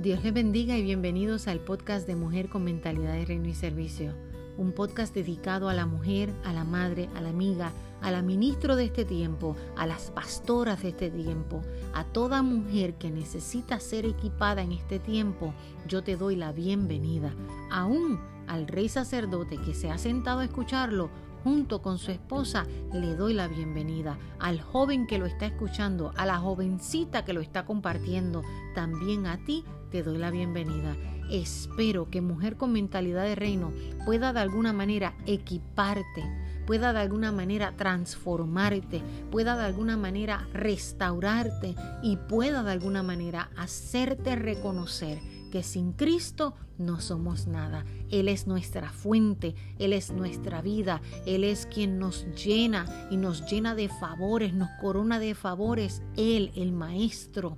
Dios 0.00 0.24
les 0.24 0.32
bendiga 0.32 0.78
y 0.78 0.82
bienvenidos 0.82 1.46
al 1.46 1.60
podcast 1.60 2.06
de 2.06 2.16
Mujer 2.16 2.48
con 2.48 2.64
Mentalidad 2.64 3.12
de 3.12 3.26
Reino 3.26 3.48
y 3.48 3.54
Servicio, 3.54 4.14
un 4.56 4.72
podcast 4.72 5.14
dedicado 5.14 5.68
a 5.68 5.74
la 5.74 5.84
mujer, 5.84 6.32
a 6.42 6.54
la 6.54 6.64
madre, 6.64 7.10
a 7.16 7.20
la 7.20 7.28
amiga, 7.28 7.70
a 8.00 8.10
la 8.10 8.22
ministro 8.22 8.76
de 8.76 8.86
este 8.86 9.04
tiempo, 9.04 9.56
a 9.76 9.86
las 9.86 10.10
pastoras 10.10 10.82
de 10.82 10.88
este 10.88 11.10
tiempo, 11.10 11.60
a 11.92 12.04
toda 12.04 12.40
mujer 12.40 12.94
que 12.94 13.10
necesita 13.10 13.78
ser 13.78 14.06
equipada 14.06 14.62
en 14.62 14.72
este 14.72 15.00
tiempo, 15.00 15.52
yo 15.86 16.02
te 16.02 16.16
doy 16.16 16.34
la 16.34 16.52
bienvenida. 16.52 17.34
Aún 17.70 18.18
al 18.46 18.68
rey 18.68 18.88
sacerdote 18.88 19.58
que 19.58 19.74
se 19.74 19.90
ha 19.90 19.98
sentado 19.98 20.40
a 20.40 20.44
escucharlo, 20.44 21.10
junto 21.44 21.82
con 21.82 21.98
su 21.98 22.10
esposa, 22.10 22.66
le 22.92 23.14
doy 23.14 23.34
la 23.34 23.48
bienvenida. 23.48 24.18
Al 24.38 24.60
joven 24.60 25.06
que 25.06 25.18
lo 25.18 25.26
está 25.26 25.46
escuchando, 25.46 26.12
a 26.16 26.26
la 26.26 26.38
jovencita 26.38 27.24
que 27.24 27.32
lo 27.32 27.40
está 27.40 27.64
compartiendo, 27.64 28.42
también 28.74 29.26
a 29.26 29.44
ti 29.44 29.64
te 29.90 30.02
doy 30.02 30.18
la 30.18 30.30
bienvenida. 30.30 30.96
Espero 31.30 32.10
que 32.10 32.20
Mujer 32.20 32.56
con 32.56 32.72
Mentalidad 32.72 33.24
de 33.24 33.36
Reino 33.36 33.72
pueda 34.04 34.32
de 34.32 34.40
alguna 34.40 34.72
manera 34.72 35.14
equiparte, 35.26 36.24
pueda 36.66 36.92
de 36.92 37.00
alguna 37.00 37.32
manera 37.32 37.74
transformarte, 37.76 39.02
pueda 39.30 39.56
de 39.56 39.64
alguna 39.64 39.96
manera 39.96 40.48
restaurarte 40.52 41.76
y 42.02 42.16
pueda 42.16 42.62
de 42.62 42.72
alguna 42.72 43.02
manera 43.02 43.50
hacerte 43.56 44.36
reconocer 44.36 45.20
que 45.50 45.62
sin 45.62 45.92
Cristo 45.92 46.54
no 46.78 47.00
somos 47.00 47.46
nada. 47.46 47.84
Él 48.10 48.28
es 48.28 48.46
nuestra 48.46 48.90
fuente, 48.90 49.54
Él 49.78 49.92
es 49.92 50.10
nuestra 50.10 50.62
vida, 50.62 51.02
Él 51.26 51.44
es 51.44 51.66
quien 51.66 51.98
nos 51.98 52.26
llena 52.34 53.08
y 53.10 53.16
nos 53.16 53.50
llena 53.50 53.74
de 53.74 53.88
favores, 53.88 54.54
nos 54.54 54.70
corona 54.80 55.18
de 55.18 55.34
favores, 55.34 56.02
Él, 56.16 56.52
el 56.54 56.72
Maestro 56.72 57.56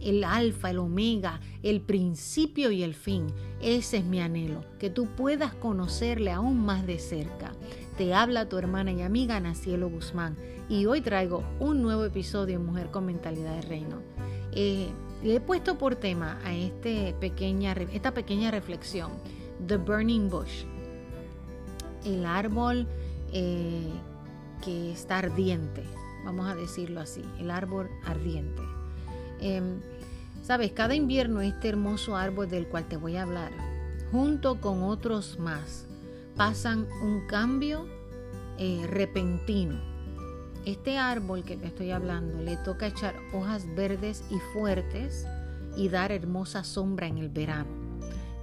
el 0.00 0.24
alfa, 0.24 0.70
el 0.70 0.78
omega, 0.78 1.40
el 1.62 1.80
principio 1.80 2.70
y 2.70 2.82
el 2.82 2.94
fin. 2.94 3.26
Ese 3.60 3.98
es 3.98 4.04
mi 4.04 4.20
anhelo, 4.20 4.64
que 4.78 4.90
tú 4.90 5.06
puedas 5.06 5.54
conocerle 5.54 6.30
aún 6.30 6.64
más 6.64 6.86
de 6.86 6.98
cerca. 6.98 7.52
Te 7.96 8.14
habla 8.14 8.48
tu 8.48 8.58
hermana 8.58 8.92
y 8.92 9.02
amiga 9.02 9.40
Nacielo 9.40 9.90
Guzmán 9.90 10.36
y 10.68 10.86
hoy 10.86 11.00
traigo 11.00 11.42
un 11.58 11.82
nuevo 11.82 12.04
episodio 12.04 12.56
en 12.56 12.66
Mujer 12.66 12.90
con 12.90 13.06
Mentalidad 13.06 13.56
de 13.56 13.62
Reino. 13.62 14.02
Eh, 14.52 14.88
le 15.22 15.36
he 15.36 15.40
puesto 15.40 15.78
por 15.78 15.96
tema 15.96 16.40
a 16.44 16.54
este 16.54 17.14
esta 17.92 18.12
pequeña 18.12 18.50
reflexión, 18.50 19.12
The 19.66 19.76
Burning 19.76 20.28
Bush, 20.28 20.64
el 22.04 22.24
árbol 22.24 22.86
eh, 23.32 23.90
que 24.64 24.92
está 24.92 25.18
ardiente, 25.18 25.82
vamos 26.24 26.46
a 26.48 26.54
decirlo 26.54 27.00
así, 27.00 27.24
el 27.38 27.50
árbol 27.50 27.88
ardiente. 28.04 28.62
Em, 29.40 29.80
Sabes, 30.48 30.72
cada 30.72 30.94
invierno 30.94 31.42
este 31.42 31.68
hermoso 31.68 32.16
árbol 32.16 32.48
del 32.48 32.68
cual 32.68 32.88
te 32.88 32.96
voy 32.96 33.16
a 33.16 33.24
hablar, 33.24 33.52
junto 34.10 34.62
con 34.62 34.82
otros 34.82 35.38
más, 35.38 35.84
pasan 36.36 36.88
un 37.02 37.26
cambio 37.26 37.86
eh, 38.56 38.86
repentino. 38.88 39.78
Este 40.68 40.98
árbol 40.98 41.44
que 41.44 41.56
te 41.56 41.68
estoy 41.68 41.92
hablando 41.92 42.42
le 42.42 42.58
toca 42.58 42.88
echar 42.88 43.14
hojas 43.32 43.66
verdes 43.74 44.22
y 44.28 44.36
fuertes 44.52 45.26
y 45.78 45.88
dar 45.88 46.12
hermosa 46.12 46.62
sombra 46.62 47.06
en 47.06 47.16
el 47.16 47.30
verano. 47.30 47.70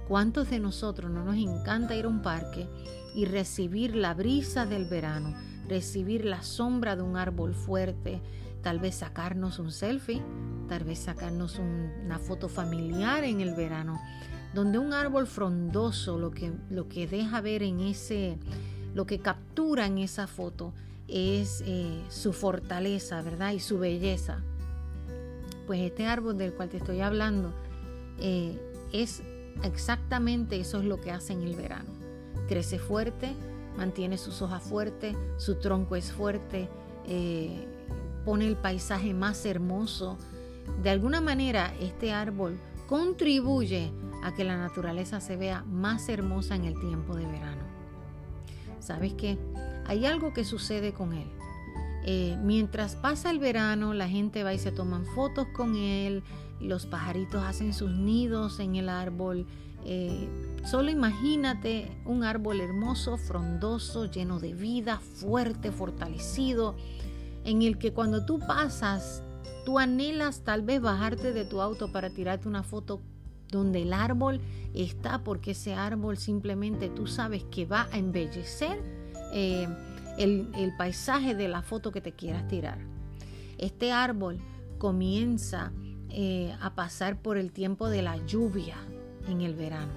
¿Cuántos 0.08 0.50
de 0.50 0.58
nosotros 0.58 1.08
no 1.08 1.22
nos 1.22 1.36
encanta 1.36 1.94
ir 1.94 2.04
a 2.04 2.08
un 2.08 2.22
parque 2.22 2.66
y 3.14 3.26
recibir 3.26 3.94
la 3.94 4.12
brisa 4.12 4.66
del 4.66 4.86
verano, 4.86 5.36
recibir 5.68 6.24
la 6.24 6.42
sombra 6.42 6.96
de 6.96 7.02
un 7.02 7.16
árbol 7.16 7.54
fuerte, 7.54 8.20
tal 8.60 8.80
vez 8.80 8.96
sacarnos 8.96 9.60
un 9.60 9.70
selfie, 9.70 10.20
tal 10.68 10.82
vez 10.82 10.98
sacarnos 10.98 11.60
una 11.60 12.18
foto 12.18 12.48
familiar 12.48 13.22
en 13.22 13.40
el 13.40 13.54
verano, 13.54 14.00
donde 14.52 14.80
un 14.80 14.92
árbol 14.94 15.28
frondoso 15.28 16.18
lo 16.18 16.32
que, 16.32 16.52
lo 16.70 16.88
que 16.88 17.06
deja 17.06 17.40
ver 17.40 17.62
en 17.62 17.78
ese, 17.78 18.36
lo 18.94 19.06
que 19.06 19.20
captura 19.20 19.86
en 19.86 19.98
esa 19.98 20.26
foto 20.26 20.74
es 21.08 21.62
eh, 21.66 22.02
su 22.08 22.32
fortaleza, 22.32 23.22
¿verdad? 23.22 23.52
Y 23.52 23.60
su 23.60 23.78
belleza. 23.78 24.42
Pues 25.66 25.80
este 25.80 26.06
árbol 26.06 26.38
del 26.38 26.52
cual 26.52 26.68
te 26.68 26.76
estoy 26.76 27.00
hablando 27.00 27.52
eh, 28.18 28.58
es 28.92 29.22
exactamente 29.62 30.60
eso 30.60 30.78
es 30.78 30.84
lo 30.84 31.00
que 31.00 31.10
hace 31.10 31.32
en 31.32 31.42
el 31.42 31.56
verano. 31.56 31.90
Crece 32.48 32.78
fuerte, 32.78 33.34
mantiene 33.76 34.18
sus 34.18 34.42
hojas 34.42 34.62
fuertes, 34.62 35.16
su 35.38 35.56
tronco 35.56 35.96
es 35.96 36.12
fuerte, 36.12 36.68
eh, 37.06 37.66
pone 38.24 38.46
el 38.46 38.56
paisaje 38.56 39.12
más 39.14 39.44
hermoso, 39.44 40.16
de 40.82 40.90
alguna 40.90 41.20
manera, 41.20 41.72
este 41.80 42.12
árbol 42.12 42.58
contribuye 42.88 43.90
a 44.22 44.34
que 44.34 44.44
la 44.44 44.56
naturaleza 44.56 45.20
se 45.20 45.36
vea 45.36 45.62
más 45.62 46.08
hermosa 46.08 46.54
en 46.54 46.64
el 46.64 46.78
tiempo 46.78 47.14
de 47.14 47.26
verano. 47.26 47.62
¿Sabes 48.80 49.14
qué? 49.14 49.38
Hay 49.88 50.06
algo 50.06 50.32
que 50.32 50.44
sucede 50.44 50.92
con 50.92 51.12
él. 51.12 51.28
Eh, 52.04 52.38
mientras 52.42 52.94
pasa 52.94 53.30
el 53.30 53.38
verano, 53.38 53.94
la 53.94 54.08
gente 54.08 54.44
va 54.44 54.54
y 54.54 54.58
se 54.58 54.70
toman 54.72 55.04
fotos 55.06 55.46
con 55.48 55.74
él, 55.74 56.22
los 56.60 56.86
pajaritos 56.86 57.42
hacen 57.42 57.74
sus 57.74 57.90
nidos 57.90 58.60
en 58.60 58.76
el 58.76 58.88
árbol. 58.88 59.46
Eh, 59.84 60.28
solo 60.64 60.90
imagínate 60.90 61.90
un 62.04 62.22
árbol 62.24 62.60
hermoso, 62.60 63.16
frondoso, 63.18 64.10
lleno 64.10 64.38
de 64.38 64.54
vida, 64.54 65.00
fuerte, 65.00 65.72
fortalecido, 65.72 66.76
en 67.44 67.62
el 67.62 67.78
que 67.78 67.92
cuando 67.92 68.24
tú 68.24 68.38
pasas 68.38 69.22
Tú 69.66 69.80
anhelas 69.80 70.42
tal 70.44 70.62
vez 70.62 70.80
bajarte 70.80 71.32
de 71.32 71.44
tu 71.44 71.60
auto 71.60 71.90
para 71.90 72.08
tirarte 72.08 72.46
una 72.46 72.62
foto 72.62 73.00
donde 73.50 73.82
el 73.82 73.92
árbol 73.92 74.40
está 74.74 75.24
porque 75.24 75.50
ese 75.50 75.74
árbol 75.74 76.18
simplemente 76.18 76.88
tú 76.88 77.08
sabes 77.08 77.42
que 77.50 77.66
va 77.66 77.88
a 77.90 77.98
embellecer 77.98 78.80
eh, 79.36 79.68
el, 80.18 80.72
paisaje 80.76 81.34
de 81.34 81.48
la 81.48 81.62
foto 81.62 81.92
que 81.92 82.00
te 82.00 82.12
quieras 82.12 82.48
tirar. 82.48 82.78
Este 83.58 83.92
árbol 83.92 84.38
comienza 84.78 85.72
eh, 86.10 86.54
a 86.60 86.74
pasar 86.74 87.20
por 87.20 87.36
el 87.36 87.52
tiempo 87.52 87.88
de 87.88 88.02
la 88.02 88.16
lluvia 88.26 88.76
en 89.28 89.42
el 89.42 89.54
verano. 89.54 89.92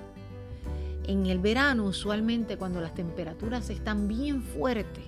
En 1.05 1.25
el 1.25 1.39
verano 1.39 1.85
usualmente 1.85 2.57
cuando 2.57 2.81
las 2.81 2.93
temperaturas 2.93 3.69
están 3.69 4.07
bien 4.07 4.43
fuertes, 4.43 5.05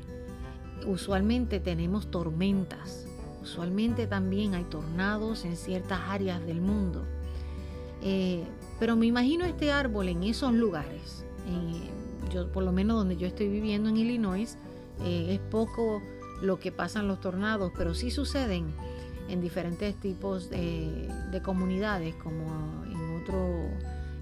usualmente 0.85 1.59
tenemos 1.59 2.09
tormentas 2.09 3.05
Usualmente 3.41 4.05
también 4.05 4.53
hay 4.53 4.63
tornados 4.65 5.45
en 5.45 5.57
ciertas 5.57 5.99
áreas 6.07 6.45
del 6.45 6.61
mundo. 6.61 7.03
Eh, 8.03 8.43
pero 8.79 8.95
me 8.95 9.07
imagino 9.07 9.45
este 9.45 9.71
árbol 9.71 10.09
en 10.09 10.23
esos 10.23 10.53
lugares. 10.53 11.25
Yo, 12.31 12.51
por 12.51 12.63
lo 12.63 12.71
menos 12.71 12.97
donde 12.97 13.17
yo 13.17 13.27
estoy 13.27 13.47
viviendo 13.49 13.89
en 13.89 13.97
Illinois, 13.97 14.57
eh, 15.03 15.27
es 15.33 15.39
poco 15.39 16.01
lo 16.41 16.59
que 16.59 16.71
pasan 16.71 17.07
los 17.07 17.19
tornados, 17.19 17.71
pero 17.77 17.93
sí 17.93 18.11
suceden 18.11 18.73
en 19.29 19.41
diferentes 19.41 19.95
tipos 19.95 20.49
de, 20.49 21.09
comunidades, 21.43 22.15
como 22.15 22.83
en 22.85 23.21
otro, 23.21 23.69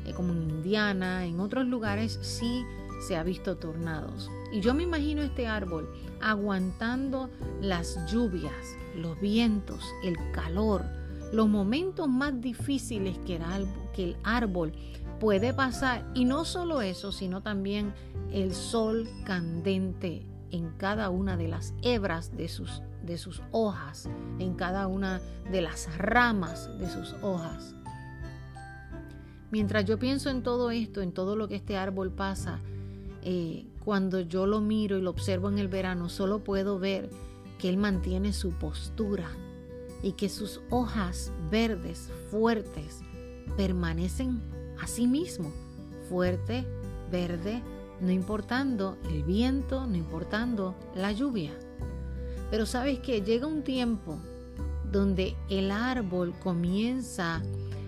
eh, 0.05 0.13
como 0.15 0.33
en 0.33 0.49
Indiana, 0.49 1.25
en 1.25 1.39
otros 1.39 1.65
lugares 1.65 2.19
sí 2.21 2.63
se 3.07 3.15
ha 3.15 3.23
visto 3.23 3.57
tornados. 3.57 4.29
Y 4.51 4.61
yo 4.61 4.73
me 4.73 4.83
imagino 4.83 5.21
este 5.21 5.47
árbol 5.47 5.89
aguantando 6.21 7.29
las 7.61 7.97
lluvias, 8.11 8.53
los 8.95 9.19
vientos, 9.19 9.83
el 10.03 10.15
calor, 10.31 10.83
los 11.31 11.47
momentos 11.47 12.07
más 12.07 12.39
difíciles 12.41 13.17
que 13.19 13.39
que 13.93 14.03
el 14.03 14.17
árbol 14.23 14.73
puede 15.19 15.53
pasar. 15.53 16.05
Y 16.13 16.25
no 16.25 16.45
solo 16.45 16.81
eso, 16.81 17.11
sino 17.11 17.41
también 17.41 17.93
el 18.31 18.53
sol 18.53 19.07
candente 19.25 20.25
en 20.51 20.69
cada 20.77 21.09
una 21.09 21.37
de 21.37 21.47
las 21.47 21.73
hebras 21.81 22.35
de 22.35 22.47
sus, 22.47 22.81
de 23.03 23.17
sus 23.17 23.41
hojas, 23.51 24.09
en 24.39 24.55
cada 24.55 24.87
una 24.87 25.21
de 25.51 25.61
las 25.61 25.95
ramas 25.97 26.69
de 26.79 26.89
sus 26.89 27.13
hojas. 27.21 27.75
Mientras 29.51 29.85
yo 29.85 29.97
pienso 29.97 30.29
en 30.29 30.43
todo 30.43 30.71
esto, 30.71 31.01
en 31.01 31.11
todo 31.11 31.35
lo 31.35 31.47
que 31.47 31.55
este 31.55 31.75
árbol 31.75 32.11
pasa, 32.11 32.59
eh, 33.23 33.67
cuando 33.83 34.21
yo 34.21 34.45
lo 34.45 34.61
miro 34.61 34.97
y 34.97 35.01
lo 35.01 35.09
observo 35.09 35.49
en 35.49 35.57
el 35.57 35.67
verano, 35.67 36.09
solo 36.09 36.43
puedo 36.43 36.77
ver 36.77 37.09
que 37.57 37.69
él 37.69 37.77
mantiene 37.77 38.31
su 38.31 38.51
postura 38.51 39.27
y 40.03 40.13
que 40.13 40.29
sus 40.29 40.61
hojas 40.69 41.33
verdes, 41.51 42.11
fuertes, 42.29 43.01
permanecen 43.57 44.39
a 44.81 45.07
mismo, 45.07 45.51
fuerte, 46.09 46.65
verde, 47.11 47.61
no 48.01 48.11
importando 48.11 48.97
el 49.09 49.23
viento, 49.23 49.87
no 49.87 49.95
importando 49.95 50.75
la 50.95 51.11
lluvia. 51.11 51.51
Pero 52.49 52.65
sabes 52.65 52.99
que 52.99 53.21
llega 53.21 53.47
un 53.47 53.63
tiempo 53.63 54.19
donde 54.91 55.35
el 55.49 55.71
árbol 55.71 56.33
comienza 56.39 57.41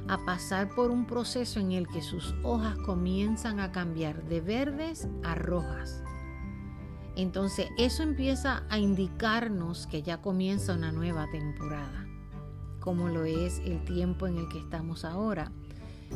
a 0.08 0.18
pasar 0.26 0.70
por 0.70 0.92
un 0.92 1.06
proceso 1.06 1.60
en 1.60 1.72
el 1.72 1.88
que 1.88 2.02
sus 2.02 2.34
hojas 2.44 2.78
comienzan 2.80 3.60
a 3.60 3.72
cambiar 3.72 4.24
de 4.26 4.42
verdes 4.42 5.08
a 5.24 5.36
rojas. 5.36 6.04
Entonces 7.16 7.68
eso 7.78 8.04
empieza 8.04 8.64
a 8.70 8.80
indicarnos 8.80 9.88
que 9.88 10.02
ya 10.02 10.22
comienza 10.22 10.74
una 10.74 10.92
nueva 10.92 11.30
temporada, 11.32 12.08
como 12.80 13.10
lo 13.10 13.26
es 13.26 13.60
el 13.60 13.84
tiempo 13.84 14.28
en 14.28 14.38
el 14.38 14.48
que 14.50 14.60
estamos 14.60 15.06
ahora. 15.06 15.52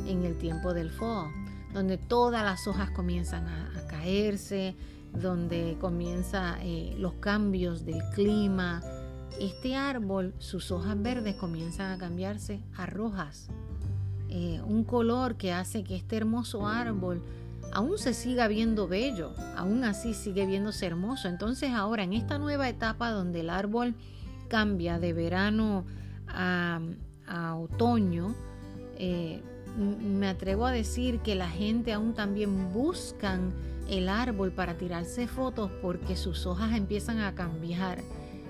En 0.05 0.23
el 0.23 0.37
tiempo 0.37 0.73
del 0.73 0.91
fall, 0.91 1.31
donde 1.73 1.97
todas 1.97 2.43
las 2.43 2.67
hojas 2.67 2.91
comienzan 2.91 3.47
a, 3.47 3.71
caerse, 3.87 4.75
donde 5.13 5.77
comienzan 5.79 6.59
eh, 6.61 6.95
los 6.97 7.13
cambios 7.13 7.85
del 7.85 8.01
clima. 8.13 8.81
Este 9.39 9.75
árbol, 9.75 10.33
sus 10.39 10.71
hojas 10.71 11.01
verdes 11.01 11.35
comienzan 11.35 11.91
a 11.91 11.97
cambiarse 11.97 12.61
a 12.75 12.85
rojas. 12.85 13.47
Eh, 14.29 14.61
un 14.65 14.83
color 14.83 15.35
que 15.37 15.53
hace 15.53 15.83
que 15.83 15.95
este 15.95 16.17
hermoso 16.17 16.67
árbol 16.67 17.21
aún 17.71 17.97
se 17.97 18.13
siga 18.13 18.47
viendo 18.47 18.87
bello, 18.87 19.33
aún 19.55 19.83
así 19.83 20.13
sigue 20.13 20.45
viéndose 20.45 20.85
hermoso. 20.85 21.27
Entonces 21.27 21.71
ahora 21.71 22.03
en 22.03 22.13
esta 22.13 22.37
nueva 22.37 22.69
etapa 22.69 23.11
donde 23.11 23.41
el 23.41 23.49
árbol 23.49 23.95
cambia 24.47 24.99
de 24.99 25.13
verano 25.13 25.85
a, 26.27 26.79
otoño, 27.57 28.35
eh, 28.97 29.41
me 29.77 30.27
atrevo 30.27 30.65
a 30.65 30.71
decir 30.71 31.19
que 31.19 31.35
la 31.35 31.49
gente 31.49 31.93
aún 31.93 32.13
también 32.13 32.71
buscan 32.71 33.53
el 33.89 34.09
árbol 34.09 34.51
para 34.51 34.77
tirarse 34.77 35.27
fotos 35.27 35.69
porque 35.81 36.15
sus 36.15 36.45
hojas 36.45 36.73
empiezan 36.73 37.19
a 37.19 37.35
cambiar. 37.35 38.01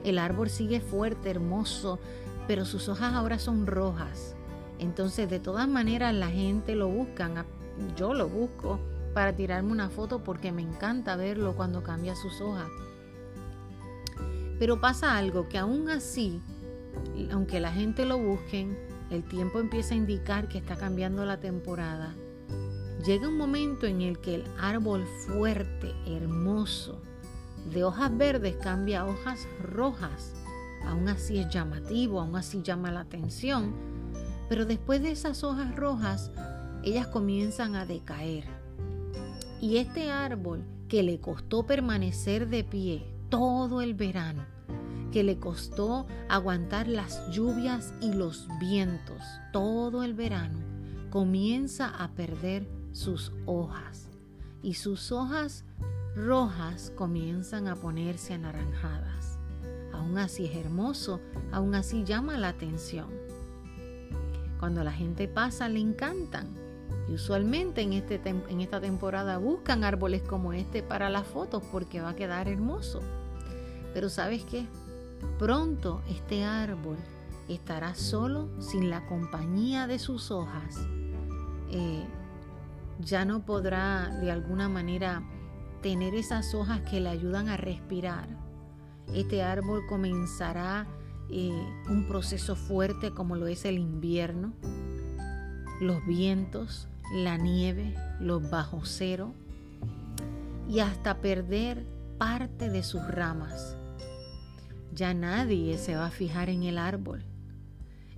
El 0.04 0.20
árbol 0.20 0.50
sigue 0.50 0.80
fuerte, 0.80 1.30
hermoso, 1.30 2.00
pero 2.48 2.66
sus 2.66 2.88
hojas 2.90 3.14
ahora 3.14 3.40
son 3.40 3.66
rojas. 3.66 4.36
Entonces, 4.78 5.30
de 5.30 5.40
todas 5.40 5.68
maneras, 5.68 6.14
la 6.14 6.28
gente 6.28 6.76
lo 6.76 6.88
busca, 6.88 7.46
yo 7.98 8.14
lo 8.14 8.30
busco 8.30 8.80
para 9.14 9.36
tirarme 9.36 9.72
una 9.72 9.90
foto 9.90 10.24
porque 10.24 10.52
me 10.52 10.62
encanta 10.62 11.16
verlo 11.16 11.56
cuando 11.56 11.82
cambia 11.82 12.16
sus 12.16 12.42
hojas. 12.42 12.68
Pero 14.60 14.80
pasa 14.80 15.18
algo 15.18 15.50
que 15.50 15.58
aún 15.58 15.90
así, 15.90 16.40
aunque 17.32 17.60
la 17.60 17.72
gente 17.72 18.06
lo 18.06 18.18
busque, 18.18 18.68
el 19.16 19.24
tiempo 19.24 19.60
empieza 19.60 19.94
a 19.94 19.98
indicar 19.98 20.48
que 20.48 20.58
está 20.58 20.76
cambiando 20.76 21.26
la 21.26 21.40
temporada. 21.40 22.14
Llega 23.06 23.28
un 23.28 23.38
momento 23.38 23.86
en 23.86 24.02
el 24.02 24.20
que 24.20 24.36
el 24.36 24.44
árbol 24.60 25.06
fuerte, 25.06 25.94
hermoso, 26.06 27.02
de 27.74 27.84
hojas 27.84 28.16
verdes 28.16 28.56
cambia 28.58 29.02
a 29.02 29.06
hojas 29.06 29.48
rojas. 29.62 30.34
Aún 30.86 31.08
así 31.08 31.40
es 31.40 31.50
llamativo, 31.50 32.20
aún 32.20 32.36
así 32.36 32.62
llama 32.62 32.92
la 32.92 33.02
atención. 33.02 33.74
Pero 34.50 34.66
después 34.66 35.02
de 35.02 35.12
esas 35.12 35.44
hojas 35.44 35.76
rojas, 35.76 36.32
ellas 36.84 37.08
comienzan 37.08 37.76
a 37.76 37.86
decaer. 37.86 38.46
Y 39.62 39.78
este 39.78 40.12
árbol 40.12 40.64
que 40.88 41.02
le 41.02 41.20
costó 41.20 41.66
permanecer 41.66 42.48
de 42.48 42.64
pie 42.64 43.06
todo 43.30 43.82
el 43.82 43.96
verano, 43.96 44.46
que 45.16 45.24
le 45.24 45.40
costó 45.40 46.06
aguantar 46.28 46.90
las 46.90 47.30
lluvias 47.32 47.94
y 48.02 48.12
los 48.12 48.50
vientos 48.60 49.24
todo 49.54 50.04
el 50.04 50.14
verano, 50.14 50.60
comienza 51.10 51.88
a 51.88 52.10
perder 52.10 52.68
sus 52.92 53.32
hojas 53.46 54.10
y 54.62 54.74
sus 54.74 55.14
hojas 55.14 55.64
rojas 56.18 56.92
comienzan 56.98 57.70
a 57.70 57.78
ponerse 57.78 58.34
anaranjadas. 58.34 59.40
Aún 59.94 60.18
así 60.18 60.48
es 60.48 60.58
hermoso, 60.58 61.22
aún 61.54 61.76
así 61.76 62.04
llama 62.04 62.38
la 62.38 62.50
atención. 62.50 63.08
Cuando 64.60 64.84
la 64.84 64.92
gente 64.92 65.30
pasa 65.30 65.70
le 65.70 65.80
encantan 65.80 66.50
y 67.08 67.14
usualmente 67.14 67.84
en, 67.84 67.94
este 67.94 68.20
en 68.26 68.60
esta 68.60 68.82
temporada 68.82 69.38
buscan 69.38 69.86
árboles 69.86 70.24
como 70.24 70.52
este 70.52 70.84
para 70.84 71.10
las 71.10 71.26
fotos 71.26 71.64
porque 71.72 72.02
va 72.02 72.10
a 72.10 72.16
quedar 72.18 72.50
hermoso. 72.50 73.00
Pero 73.94 74.10
¿sabes 74.10 74.44
qué? 74.44 74.68
Pronto 75.40 76.02
este 76.10 76.44
árbol 76.44 76.98
estará 77.48 77.96
solo 77.96 78.50
sin 78.60 78.90
la 78.90 79.06
compañía 79.06 79.88
de 79.88 80.00
sus 80.00 80.32
hojas. 80.32 80.80
Eh, 81.72 82.06
ya 83.00 83.26
no 83.26 83.46
podrá 83.46 84.10
de 84.22 84.32
alguna 84.32 84.70
manera 84.70 85.24
tener 85.82 86.16
esas 86.16 86.54
hojas 86.56 86.82
que 86.90 87.02
le 87.02 87.10
ayudan 87.10 87.50
a 87.50 87.58
respirar. 87.58 88.28
Este 89.14 89.44
árbol 89.44 89.86
comenzará 89.88 90.88
eh, 91.30 91.52
un 91.90 92.08
proceso 92.08 92.56
fuerte 92.56 93.12
como 93.12 93.36
lo 93.36 93.48
es 93.48 93.66
el 93.66 93.78
invierno, 93.78 94.54
los 95.82 96.06
vientos, 96.06 96.88
la 97.14 97.38
nieve, 97.38 97.94
los 98.20 98.50
bajo 98.50 98.82
cero 98.84 99.34
y 100.68 100.80
hasta 100.80 101.22
perder 101.22 101.86
parte 102.18 102.70
de 102.70 102.82
sus 102.84 103.06
ramas. 103.08 103.78
Ya 104.96 105.14
nadie 105.14 105.78
se 105.78 105.98
va 105.98 106.06
a 106.06 106.10
fijar 106.10 106.50
en 106.50 106.64
el 106.64 106.78
árbol. 106.78 107.26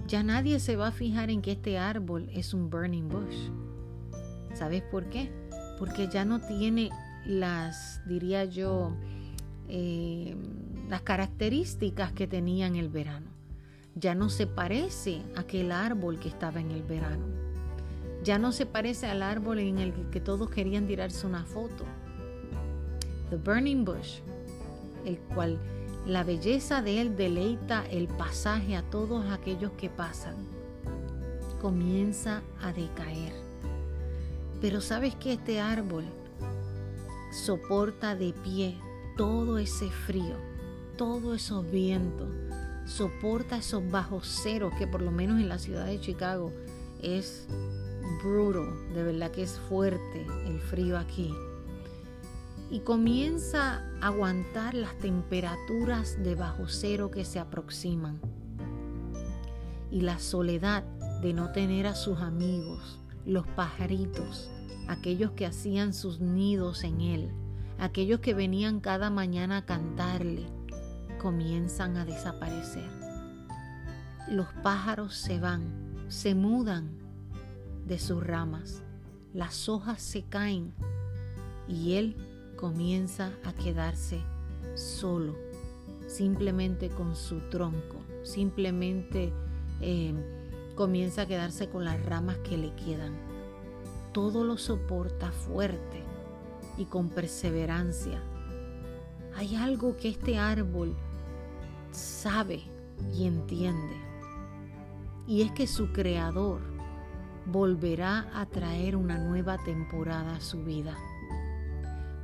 Ya 0.08 0.22
nadie 0.22 0.60
se 0.60 0.76
va 0.76 0.90
a 0.90 0.92
fijar 0.92 1.32
en 1.32 1.42
que 1.42 1.54
este 1.54 1.80
árbol 1.80 2.30
es 2.32 2.54
un 2.54 2.70
burning 2.70 3.10
bush. 3.10 3.50
¿Sabes 4.54 4.84
por 4.84 5.10
qué? 5.10 5.32
Porque 5.80 6.08
ya 6.08 6.24
no 6.24 6.40
tiene 6.40 6.92
las, 7.26 8.00
diría 8.06 8.46
yo, 8.46 8.96
eh, 9.68 10.36
las 10.88 11.02
características 11.02 12.12
que 12.12 12.28
tenía 12.28 12.68
en 12.68 12.76
el 12.76 12.90
verano. 12.90 13.32
Ya 13.96 14.14
no 14.14 14.30
se 14.30 14.46
parece 14.46 15.24
a 15.36 15.42
aquel 15.42 15.72
árbol 15.72 16.20
que 16.20 16.30
estaba 16.30 16.62
en 16.62 16.70
el 16.70 16.84
verano. 16.84 17.26
Ya 18.24 18.38
no 18.38 18.52
se 18.52 18.68
parece 18.68 19.08
al 19.08 19.24
árbol 19.24 19.58
en 19.58 19.80
el 19.80 19.94
que 20.12 20.20
todos 20.20 20.52
querían 20.52 20.86
tirarse 20.86 21.26
una 21.26 21.44
foto. 21.44 21.86
The 23.32 23.38
Burning 23.38 23.84
Bush, 23.84 24.20
el 25.06 25.18
cual 25.34 25.60
la 26.08 26.24
belleza 26.24 26.82
de 26.82 27.02
él 27.02 27.18
deleita 27.18 27.86
el 27.92 28.08
pasaje 28.08 28.78
a 28.78 28.82
todos 28.82 29.30
aquellos 29.30 29.72
que 29.74 29.90
pasan. 29.90 30.36
Comienza 31.62 32.42
a 32.62 32.72
decaer. 32.72 33.34
Pero 34.62 34.80
sabes 34.80 35.16
que 35.16 35.34
este 35.34 35.60
árbol 35.60 36.06
soporta 37.32 38.16
de 38.16 38.34
pie 38.42 38.78
todo 39.18 39.58
ese 39.58 39.90
frío, 39.90 40.38
todos 40.96 41.44
esos 41.44 41.70
vientos, 41.70 42.30
soporta 42.86 43.58
esos 43.58 43.92
bajos 43.92 44.28
ceros 44.28 44.74
que 44.76 44.88
por 44.88 45.02
lo 45.02 45.12
menos 45.12 45.42
en 45.42 45.50
la 45.50 45.60
ciudad 45.60 45.88
de 45.88 46.00
Chicago 46.00 46.54
es 47.04 47.48
brutal, 48.24 48.94
de 48.94 49.04
verdad 49.04 49.32
que 49.32 49.44
es 49.44 49.60
fuerte 49.68 50.26
el 50.46 50.62
frío 50.62 50.98
aquí. 50.98 51.34
Y 52.70 52.82
comienza 52.82 53.84
a 54.02 54.08
aguantar 54.08 54.74
las 54.74 54.98
temperaturas 54.98 56.22
de 56.24 56.36
bajo 56.36 56.68
cero 56.68 57.12
que 57.12 57.24
se 57.24 57.40
aproximan. 57.40 58.20
Y 59.90 60.02
la 60.02 60.20
soledad 60.20 60.84
de 61.22 61.34
no 61.34 61.52
tener 61.52 61.88
a 61.88 61.96
sus 61.96 62.20
amigos, 62.20 63.00
los 63.26 63.48
pajaritos, 63.48 64.52
aquellos 64.88 65.32
que 65.32 65.46
hacían 65.46 65.94
sus 65.94 66.20
nidos 66.20 66.84
en 66.84 67.02
él, 67.02 67.32
aquellos 67.80 68.20
que 68.20 68.34
venían 68.34 68.80
cada 68.80 69.10
mañana 69.10 69.58
a 69.58 69.66
cantarle, 69.66 70.46
comienzan 71.18 71.98
a 71.98 72.06
desaparecer. 72.06 72.90
Los 74.30 74.48
pájaros 74.64 75.16
se 75.16 75.40
van, 75.40 76.06
se 76.10 76.36
mudan 76.36 76.90
de 77.86 77.98
sus 77.98 78.26
ramas, 78.26 78.84
las 79.34 79.70
hojas 79.70 80.02
se 80.02 80.24
caen 80.24 80.74
y 81.68 81.94
él 81.94 82.16
comienza 82.58 83.32
a 83.46 83.54
quedarse 83.54 84.22
solo, 84.76 85.36
simplemente 86.08 86.90
con 86.90 87.16
su 87.16 87.40
tronco, 87.50 88.04
simplemente 88.24 89.32
eh, 89.80 90.14
comienza 90.76 91.22
a 91.22 91.26
quedarse 91.26 91.70
con 91.70 91.86
las 91.86 92.06
ramas 92.06 92.38
que 92.40 92.58
le 92.58 92.74
quedan. 92.76 93.14
Todo 94.12 94.44
lo 94.44 94.58
soporta 94.58 95.32
fuerte 95.32 96.04
y 96.78 96.86
con 96.86 97.10
perseverancia. 97.10 98.22
Hay 99.36 99.56
algo 99.56 99.96
que 99.96 100.10
este 100.10 100.38
árbol 100.38 100.96
sabe 101.92 102.64
y 103.14 103.26
entiende. 103.26 103.96
Y 105.28 105.42
es 105.42 105.52
que 105.52 105.68
su 105.68 105.92
creador 105.92 106.62
volverá 107.46 108.30
a 108.34 108.46
traer 108.46 108.96
una 108.96 109.18
nueva 109.18 109.58
temporada 109.64 110.36
a 110.36 110.42
su 110.42 110.64
vida, 110.64 110.98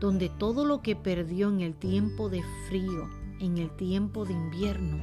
donde 0.04 0.28
todo 0.28 0.66
lo 0.66 0.82
que 0.82 0.98
perdió 0.98 1.48
en 1.48 1.62
el 1.62 1.76
tiempo 1.76 2.28
de 2.28 2.44
frío, 2.68 3.10
en 3.40 3.58
el 3.58 3.74
tiempo 3.78 4.26
de 4.26 4.34
invierno, 4.34 5.02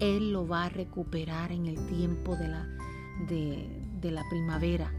Él 0.00 0.32
lo 0.32 0.48
va 0.48 0.64
a 0.64 0.68
recuperar 0.70 1.52
en 1.52 1.66
el 1.66 1.76
tiempo 1.88 2.36
de 2.36 2.48
la, 2.48 2.66
de, 3.28 4.10
la 4.10 4.26
primavera, 4.30 4.94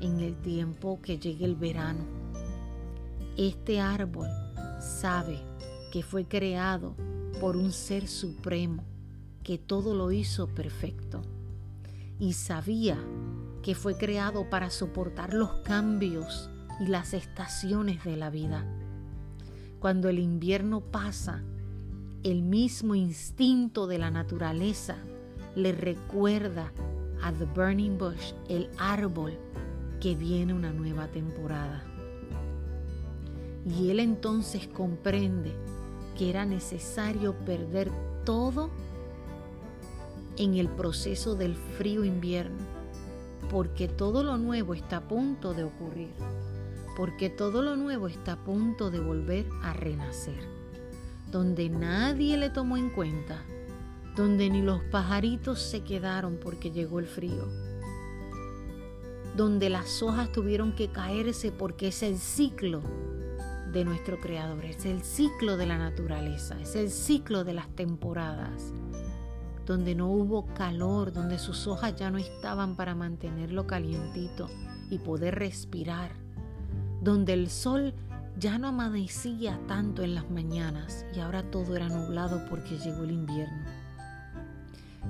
en 0.00 0.20
el 0.20 0.40
tiempo 0.40 1.02
que 1.02 1.18
llegue 1.18 1.44
el 1.44 1.54
verano. 1.54 2.06
Este 3.36 3.78
árbol 3.78 4.28
sabe 4.80 5.38
que 5.92 6.02
fue 6.02 6.24
creado 6.24 6.96
por 7.42 7.58
un 7.58 7.72
ser 7.72 8.08
supremo 8.08 8.86
que 9.42 9.58
todo 9.58 9.92
lo 9.92 10.12
hizo 10.12 10.46
perfecto 10.46 11.20
y 12.18 12.32
sabía 12.32 12.96
que 13.62 13.74
fue 13.74 13.98
creado 13.98 14.48
para 14.48 14.70
soportar 14.70 15.34
los 15.34 15.56
cambios 15.56 16.48
y 16.80 16.86
las 16.86 17.14
estaciones 17.14 18.04
de 18.04 18.16
la 18.16 18.30
vida. 18.30 18.64
Cuando 19.80 20.08
el 20.08 20.18
invierno 20.18 20.80
pasa, 20.80 21.42
el 22.24 22.42
mismo 22.42 22.94
instinto 22.94 23.86
de 23.86 23.98
la 23.98 24.10
naturaleza 24.10 24.96
le 25.54 25.72
recuerda 25.72 26.72
a 27.22 27.32
The 27.32 27.44
Burning 27.44 27.98
Bush, 27.98 28.32
el 28.48 28.68
árbol, 28.78 29.38
que 30.00 30.14
viene 30.14 30.54
una 30.54 30.72
nueva 30.72 31.08
temporada. 31.08 31.82
Y 33.66 33.90
él 33.90 34.00
entonces 34.00 34.68
comprende 34.68 35.52
que 36.16 36.30
era 36.30 36.44
necesario 36.44 37.34
perder 37.44 37.90
todo 38.24 38.70
en 40.36 40.54
el 40.54 40.68
proceso 40.68 41.34
del 41.34 41.54
frío 41.56 42.04
invierno, 42.04 42.58
porque 43.50 43.88
todo 43.88 44.22
lo 44.22 44.38
nuevo 44.38 44.74
está 44.74 44.98
a 44.98 45.08
punto 45.08 45.52
de 45.52 45.64
ocurrir, 45.64 46.10
porque 46.98 47.30
todo 47.30 47.62
lo 47.62 47.76
nuevo 47.76 48.08
está 48.08 48.32
a 48.32 48.44
punto 48.44 48.90
de 48.90 48.98
volver 48.98 49.46
a 49.62 49.72
renacer, 49.72 50.40
donde 51.30 51.68
nadie 51.68 52.36
le 52.36 52.50
tomó 52.50 52.76
en 52.76 52.90
cuenta, 52.90 53.44
donde 54.16 54.50
ni 54.50 54.62
los 54.62 54.82
pajaritos 54.82 55.62
se 55.62 55.84
quedaron 55.84 56.40
porque 56.42 56.72
llegó 56.72 56.98
el 56.98 57.06
frío, 57.06 57.46
donde 59.36 59.70
las 59.70 60.02
hojas 60.02 60.32
tuvieron 60.32 60.74
que 60.74 60.88
caerse 60.88 61.52
porque 61.52 61.86
es 61.86 62.02
el 62.02 62.18
ciclo 62.18 62.82
de 63.72 63.84
nuestro 63.84 64.18
Creador, 64.18 64.64
es 64.64 64.84
el 64.84 65.02
ciclo 65.04 65.56
de 65.56 65.66
la 65.66 65.78
naturaleza, 65.78 66.60
es 66.60 66.74
el 66.74 66.90
ciclo 66.90 67.44
de 67.44 67.54
las 67.54 67.68
temporadas 67.76 68.72
donde 69.64 69.94
no 69.94 70.10
hubo 70.10 70.46
calor, 70.54 71.12
donde 71.12 71.38
sus 71.38 71.66
hojas 71.66 71.94
ya 71.94 72.10
no 72.10 72.16
estaban 72.16 72.74
para 72.74 72.94
mantenerlo 72.94 73.66
calientito 73.66 74.48
y 74.88 74.98
poder 74.98 75.34
respirar, 75.34 76.10
donde 77.08 77.32
el 77.32 77.48
sol 77.48 77.94
ya 78.38 78.58
no 78.58 78.68
amanecía 78.68 79.58
tanto 79.66 80.02
en 80.02 80.14
las 80.14 80.30
mañanas 80.30 81.06
y 81.16 81.20
ahora 81.20 81.42
todo 81.42 81.74
era 81.74 81.88
nublado 81.88 82.44
porque 82.50 82.76
llegó 82.76 83.04
el 83.04 83.12
invierno, 83.12 83.64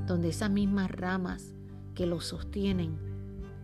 donde 0.07 0.28
esas 0.28 0.49
mismas 0.49 0.93
ramas 0.93 1.55
que 1.97 2.07
lo 2.07 2.21
sostienen 2.21 2.97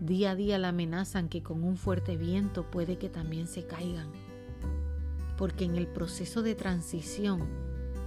día 0.00 0.32
a 0.32 0.34
día 0.34 0.58
la 0.58 0.70
amenazan 0.70 1.28
que 1.28 1.44
con 1.44 1.62
un 1.62 1.76
fuerte 1.76 2.16
viento 2.16 2.68
puede 2.68 2.98
que 2.98 3.08
también 3.08 3.46
se 3.46 3.68
caigan, 3.68 4.08
porque 5.38 5.64
en 5.64 5.76
el 5.76 5.86
proceso 5.86 6.42
de 6.42 6.56
transición 6.56 7.38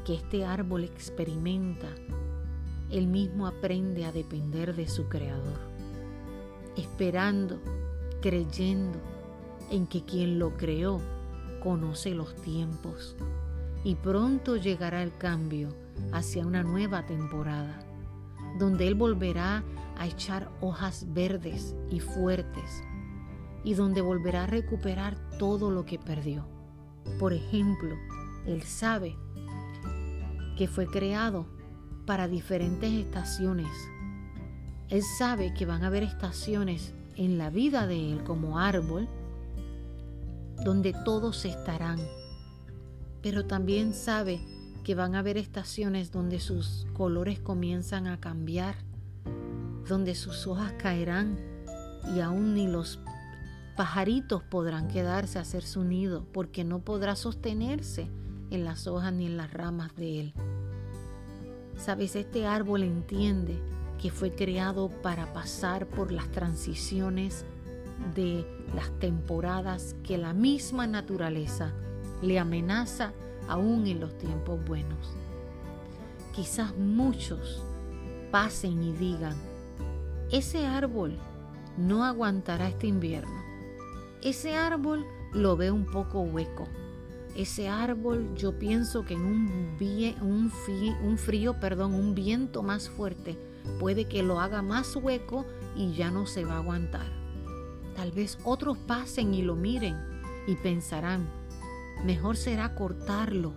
que 0.04 0.16
este 0.16 0.44
árbol 0.44 0.84
experimenta, 0.84 1.88
él 2.92 3.08
mismo 3.08 3.48
aprende 3.48 4.04
a 4.04 4.12
depender 4.12 4.76
de 4.76 4.90
su 4.90 5.08
Creador, 5.08 5.62
esperando, 6.76 7.62
creyendo 8.22 9.00
en 9.70 9.88
que 9.88 10.04
quien 10.04 10.40
lo 10.40 10.56
creó 10.58 11.02
conoce 11.62 12.14
los 12.14 12.36
tiempos 12.36 13.16
y 13.84 13.96
pronto 13.96 14.56
llegará 14.56 15.04
el 15.04 15.16
cambio 15.18 15.70
hacia 16.12 16.46
una 16.46 16.64
nueva 16.64 17.06
temporada, 17.06 17.80
donde 18.60 18.88
Él 18.88 18.96
volverá 18.96 19.64
a 19.98 20.08
echar 20.08 20.50
hojas 20.62 21.06
verdes 21.14 21.76
y 21.90 22.00
fuertes 22.00 22.84
y 23.64 23.74
donde 23.74 24.02
volverá 24.02 24.44
a 24.44 24.48
recuperar 24.48 25.18
todo 25.40 25.72
lo 25.72 25.86
que 25.86 26.00
perdió. 26.00 26.48
Por 27.20 27.34
ejemplo, 27.34 27.96
Él 28.46 28.62
sabe 28.64 29.16
que 30.58 30.68
fue 30.68 30.88
creado 30.88 31.46
para 32.06 32.28
diferentes 32.28 32.92
estaciones. 32.92 33.72
Él 34.90 35.02
sabe 35.18 35.54
que 35.54 35.66
van 35.66 35.84
a 35.84 35.88
haber 35.88 36.04
estaciones 36.04 36.94
en 37.16 37.38
la 37.38 37.50
vida 37.50 37.88
de 37.88 38.12
Él 38.12 38.24
como 38.24 38.60
árbol 38.60 39.08
donde 40.64 40.94
todos 41.06 41.46
estarán, 41.46 42.00
pero 43.22 43.46
también 43.46 43.94
sabe 43.94 44.42
que 44.84 44.96
van 44.96 45.16
a 45.16 45.20
haber 45.20 45.38
estaciones 45.38 46.12
donde 46.12 46.40
sus 46.40 46.88
colores 46.94 47.40
comienzan 47.40 48.08
a 48.08 48.20
cambiar, 48.20 48.76
donde 49.88 50.16
sus 50.16 50.48
hojas 50.48 50.74
caerán 50.74 51.38
y 52.16 52.22
aún 52.22 52.54
ni 52.54 52.68
los 52.68 53.00
pajaritos 53.76 54.44
podrán 54.44 54.88
quedarse 54.88 55.38
a 55.38 55.42
hacer 55.42 55.64
su 55.64 55.84
nido 55.84 56.26
porque 56.32 56.64
no 56.64 56.80
podrá 56.80 57.16
sostenerse 57.16 58.10
en 58.50 58.64
las 58.64 58.88
hojas 58.88 59.14
ni 59.14 59.26
en 59.26 59.38
las 59.38 59.54
ramas 59.54 59.96
de 59.96 60.20
él. 60.22 60.34
Sabes, 61.78 62.16
este 62.16 62.48
árbol 62.48 62.84
entiende 62.84 63.62
que 64.02 64.10
fue 64.10 64.34
creado 64.34 64.90
para 65.02 65.34
pasar 65.34 65.88
por 65.88 66.12
las 66.12 66.32
transiciones 66.32 67.46
de 68.16 68.46
las 68.76 68.92
temporadas 69.00 69.96
que 70.04 70.18
la 70.18 70.34
misma 70.34 70.88
naturaleza 70.88 71.74
le 72.22 72.40
amenaza 72.40 73.14
aún 73.48 73.88
en 73.88 74.00
los 74.00 74.18
tiempos 74.18 74.64
buenos. 74.66 75.16
Quizás 76.34 76.76
muchos 76.76 77.64
pasen 78.32 78.84
y 78.84 78.92
digan, 78.92 79.36
ese 80.32 80.66
árbol 80.66 81.18
no 81.78 82.04
aguantará 82.04 82.68
este 82.68 82.88
invierno. 82.88 83.42
Ese 84.22 84.56
árbol 84.56 85.06
lo 85.34 85.56
ve 85.56 85.72
un 85.72 85.86
poco 85.86 86.22
hueco 86.22 86.68
ese 87.38 87.70
árbol 87.70 88.34
yo 88.36 88.58
pienso 88.58 89.06
que 89.06 89.14
en 89.14 89.22
un, 89.22 89.78
un, 91.04 91.18
frío, 91.20 91.60
perdón, 91.60 91.94
un 91.94 92.16
viento 92.16 92.64
más 92.64 92.90
fuerte 92.90 93.38
puede 93.80 94.06
que 94.06 94.24
lo 94.24 94.40
haga 94.40 94.64
más 94.64 94.96
hueco 94.96 95.46
y 95.76 95.94
ya 95.94 96.10
no 96.10 96.26
se 96.26 96.46
va 96.46 96.56
a 96.56 96.58
aguantar. 96.58 97.06
Tal 97.98 98.12
vez 98.12 98.38
otros 98.44 98.78
pasen 98.78 99.34
y 99.34 99.42
lo 99.42 99.56
miren 99.56 99.98
y 100.46 100.56
pensarán, 100.56 101.28
mejor 102.06 102.38
será 102.38 102.76
cortarlo 102.76 103.56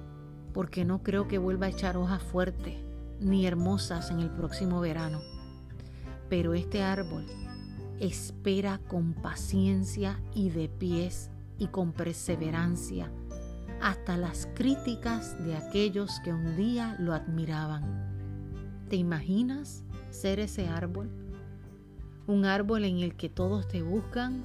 porque 0.54 0.86
no 0.86 1.02
creo 1.02 1.28
que 1.28 1.36
vuelva 1.36 1.66
a 1.66 1.68
echar 1.68 1.98
hojas 1.98 2.22
fuertes 2.22 2.74
ni 3.20 3.46
hermosas 3.46 4.10
en 4.10 4.20
el 4.20 4.30
próximo 4.30 4.80
verano. 4.80 5.20
Pero 6.30 6.54
este 6.54 6.82
árbol 6.82 7.26
espera 8.00 8.80
con 8.88 9.12
paciencia 9.12 10.18
y 10.34 10.48
de 10.48 10.70
pies 10.70 11.30
y 11.58 11.66
con 11.66 11.92
perseverancia 11.92 13.12
hasta 13.82 14.16
las 14.16 14.48
críticas 14.54 15.36
de 15.44 15.54
aquellos 15.54 16.18
que 16.24 16.32
un 16.32 16.56
día 16.56 16.96
lo 16.98 17.12
admiraban. 17.12 18.86
¿Te 18.88 18.96
imaginas 18.96 19.84
ser 20.08 20.40
ese 20.40 20.66
árbol? 20.66 21.10
Un 22.30 22.44
árbol 22.44 22.84
en 22.84 23.00
el 23.00 23.16
que 23.16 23.28
todos 23.28 23.66
te 23.66 23.82
buscan 23.82 24.44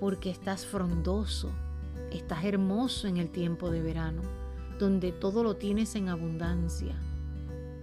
porque 0.00 0.30
estás 0.30 0.64
frondoso, 0.64 1.50
estás 2.10 2.46
hermoso 2.46 3.06
en 3.06 3.18
el 3.18 3.28
tiempo 3.28 3.70
de 3.70 3.82
verano, 3.82 4.22
donde 4.78 5.12
todo 5.12 5.42
lo 5.44 5.56
tienes 5.56 5.96
en 5.96 6.08
abundancia. 6.08 6.94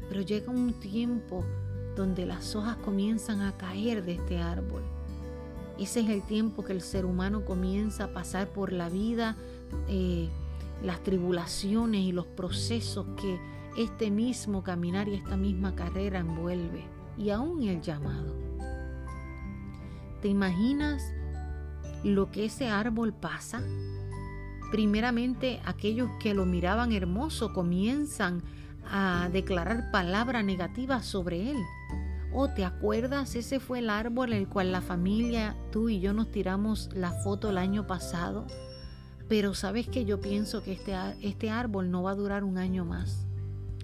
Pero 0.10 0.22
llega 0.22 0.51
un 0.51 0.74
tiempo 0.74 1.46
donde 1.96 2.25
las 2.25 2.56
hojas 2.56 2.78
comienzan 2.78 3.42
a 3.42 3.56
caer 3.56 4.04
de 4.04 4.13
este 4.13 4.40
árbol. 4.40 4.82
Ese 5.78 6.00
es 6.00 6.10
el 6.10 6.24
tiempo 6.24 6.63
que 6.63 6.74
el 6.74 6.82
ser 6.82 7.06
humano 7.06 7.46
comienza 7.46 8.06
a 8.06 8.13
pasar 8.13 8.48
por 8.48 8.74
la 8.74 8.90
vida 8.90 9.38
eh, 9.88 10.30
las 10.82 11.04
tribulaciones 11.04 12.01
y 12.01 12.12
los 12.12 12.25
procesos 12.25 13.06
que 13.22 13.40
este 13.78 14.10
mismo 14.10 14.63
caminar 14.63 15.08
y 15.10 15.13
esta 15.13 15.38
misma 15.38 15.75
carrera 15.75 16.18
envuelve 16.18 16.86
y 17.20 17.30
aún 17.30 17.62
el 17.62 17.84
llamado. 17.84 18.50
¿Te 20.22 20.28
imaginas 20.28 21.13
lo 22.04 22.32
que 22.32 22.46
ese 22.46 22.70
árbol 22.70 23.13
pasa? 23.13 23.62
Primeramente 24.72 25.60
aquellos 25.66 26.10
que 26.22 26.34
lo 26.34 26.46
miraban 26.46 26.92
hermoso 26.92 27.54
comienzan 27.54 28.42
a 28.90 29.30
declarar 29.32 29.92
palabras 29.92 30.44
negativas 30.46 31.06
sobre 31.06 31.51
él. 31.51 31.58
¿O 32.34 32.44
oh, 32.44 32.50
te 32.50 32.63
acuerdas? 32.63 33.36
Ese 33.36 33.60
fue 33.60 33.80
el 33.80 33.90
árbol 33.90 34.32
el 34.32 34.48
cual 34.48 34.72
la 34.72 34.82
familia, 34.82 35.56
tú 35.72 35.90
y 35.90 36.00
yo 36.00 36.13
nos 36.13 36.32
tiramos 36.32 36.90
la 36.94 37.12
foto 37.12 37.50
el 37.50 37.58
año 37.58 37.86
pasado 37.88 38.48
pero 39.32 39.54
sabes 39.54 39.88
que 39.88 40.04
yo 40.04 40.20
pienso 40.20 40.62
que 40.62 40.74
este, 40.74 40.94
este 41.22 41.50
árbol 41.50 41.90
no 41.90 42.04
va 42.04 42.12
a 42.12 42.16
durar 42.16 42.44
un 42.44 42.58
año 42.58 42.84
más. 42.84 43.25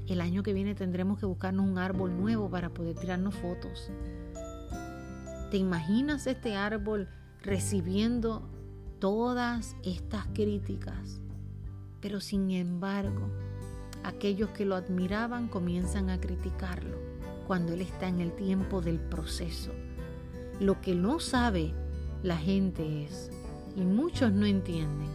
El 0.06 0.20
año 0.20 0.44
que 0.44 0.52
viene 0.52 0.76
tendremos 0.76 1.20
que 1.20 1.26
buscarnos 1.26 1.66
un 1.66 1.78
árbol 1.78 2.18
nuevo 2.18 2.50
para 2.50 2.68
poder 2.68 2.98
tirarnos 2.98 3.34
fotos. 3.34 3.90
¿Te 5.50 5.56
imaginas 5.56 6.28
este 6.28 6.58
árbol 6.58 7.08
recibiendo 7.42 8.50
todas 9.00 9.78
estas 9.84 10.26
críticas? 10.34 11.22
Pero 12.02 12.20
sin 12.20 12.52
embargo, 12.52 13.30
aquellos 14.04 14.50
que 14.50 14.66
lo 14.66 14.76
admiraban 14.76 15.48
comienzan 15.48 16.10
a 16.10 16.20
criticarlo 16.20 16.98
cuando 17.48 17.74
él 17.74 17.82
está 17.82 18.10
en 18.10 18.20
el 18.20 18.34
tiempo 18.34 18.82
del 18.82 19.00
proceso. 19.00 19.72
Lo 20.60 20.82
que 20.82 20.96
no 20.96 21.22
sabe 21.22 21.74
la 22.24 22.36
gente 22.36 23.06
es, 23.06 23.32
y 23.78 23.86
muchos 23.86 24.34
no 24.34 24.46
entienden, 24.46 25.10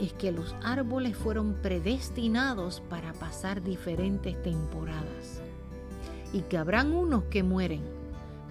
es 0.00 0.12
que 0.12 0.30
los 0.30 0.54
árboles 0.62 1.16
fueron 1.16 1.54
predestinados 1.62 2.80
para 2.88 3.12
pasar 3.12 3.60
diferentes 3.60 4.40
temporadas 4.42 5.42
y 6.32 6.42
que 6.42 6.58
habrán 6.58 6.92
unos 6.92 7.24
que 7.24 7.42
mueren, 7.42 8.03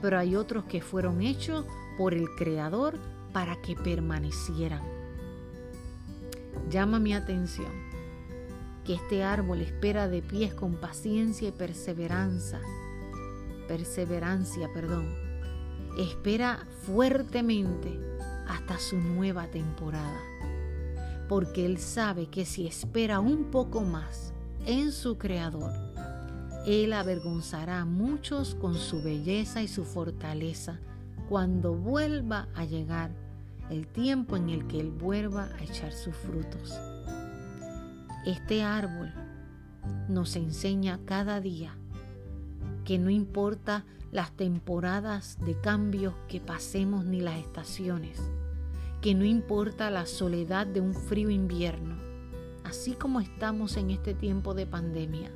pero 0.03 0.19
hay 0.19 0.35
otros 0.35 0.65
que 0.65 0.81
fueron 0.81 1.21
hechos 1.21 1.65
por 1.97 2.13
el 2.13 2.27
Creador 2.35 2.99
para 3.31 3.61
que 3.61 3.73
permanecieran. 3.73 4.83
Llama 6.69 6.99
mi 6.99 7.13
atención 7.13 7.71
que 8.83 8.95
este 8.95 9.23
árbol 9.23 9.61
espera 9.61 10.09
de 10.09 10.21
pies 10.21 10.53
con 10.53 10.73
paciencia 10.73 11.47
y 11.47 11.51
perseverancia, 11.53 12.59
perseverancia, 13.69 14.67
perdón. 14.73 15.07
Espera 15.97 16.67
fuertemente 16.81 17.97
hasta 18.45 18.77
su 18.79 18.97
nueva 18.97 19.47
temporada. 19.47 20.19
Porque 21.29 21.65
Él 21.65 21.77
sabe 21.77 22.27
que 22.27 22.43
si 22.43 22.67
espera 22.67 23.21
un 23.21 23.45
poco 23.51 23.79
más 23.79 24.33
en 24.65 24.91
su 24.91 25.17
Creador, 25.17 25.92
Él 26.65 26.93
avergonzará 26.93 27.81
a 27.81 27.85
muchos 27.85 28.55
con 28.55 28.75
su 28.75 29.01
belleza 29.01 29.61
y 29.61 29.67
su 29.67 29.83
fortaleza 29.83 30.79
cuando 31.27 31.73
vuelva 31.73 32.47
a 32.55 32.63
llegar 32.63 33.11
el 33.69 33.87
tiempo 33.87 34.37
en 34.37 34.49
el 34.49 34.67
que 34.67 34.79
Él 34.79 34.89
vuelva 34.89 35.49
a 35.59 35.63
echar 35.63 35.91
sus 35.91 36.15
frutos. 36.15 36.73
Este 38.25 38.63
árbol 38.63 39.11
nos 40.07 40.37
enseña 40.37 40.99
cada 41.05 41.41
día 41.41 41.75
que 42.85 42.97
no 42.97 43.09
importa 43.09 43.83
las 44.11 44.31
temporadas 44.31 45.37
de 45.45 45.59
cambios 45.59 46.13
que 46.29 46.39
pasemos 46.39 47.03
ni 47.03 47.19
las 47.19 47.39
estaciones, 47.39 48.21
que 49.01 49.15
no 49.15 49.25
importa 49.25 49.89
la 49.89 50.05
soledad 50.05 50.65
de 50.65 50.79
un 50.79 50.93
frío 50.93 51.29
invierno, 51.29 51.97
así 52.63 52.93
como 52.93 53.19
estamos 53.19 53.75
en 53.75 53.91
este 53.91 54.13
tiempo 54.13 54.53
de 54.53 54.65
pandemia, 54.65 55.31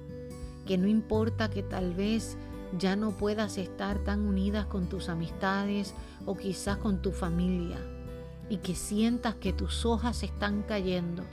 que 0.68 0.78
no 0.78 0.88
importa 0.88 1.50
que 1.50 1.64
tal 1.64 1.96
vez 1.96 2.38
ya 2.78 2.96
no 2.96 3.12
puedas 3.12 3.58
estar 3.58 4.00
tan 4.04 4.28
unidas 4.28 4.68
con 4.68 4.88
tus 4.88 5.10
amistades 5.10 5.96
o 6.26 6.36
quizás 6.36 6.78
con 6.78 7.02
tu 7.02 7.12
familia, 7.12 7.80
y 8.50 8.58
que 8.58 8.76
sientas 8.76 9.36
que 9.36 9.54
tus 9.54 9.86
hojas 9.86 10.22
están 10.24 10.64
cayendo 10.64 11.24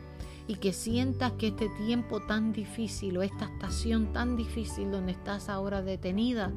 y 0.46 0.56
que 0.56 0.72
sientas 0.72 1.32
que 1.32 1.48
este 1.48 1.68
tiempo 1.70 2.20
tan 2.20 2.52
difícil 2.52 3.16
o 3.16 3.22
esta 3.22 3.46
estación 3.46 4.12
tan 4.12 4.36
difícil 4.36 4.90
donde 4.90 5.12
estás 5.12 5.48
ahora 5.48 5.80
detenida, 5.80 6.52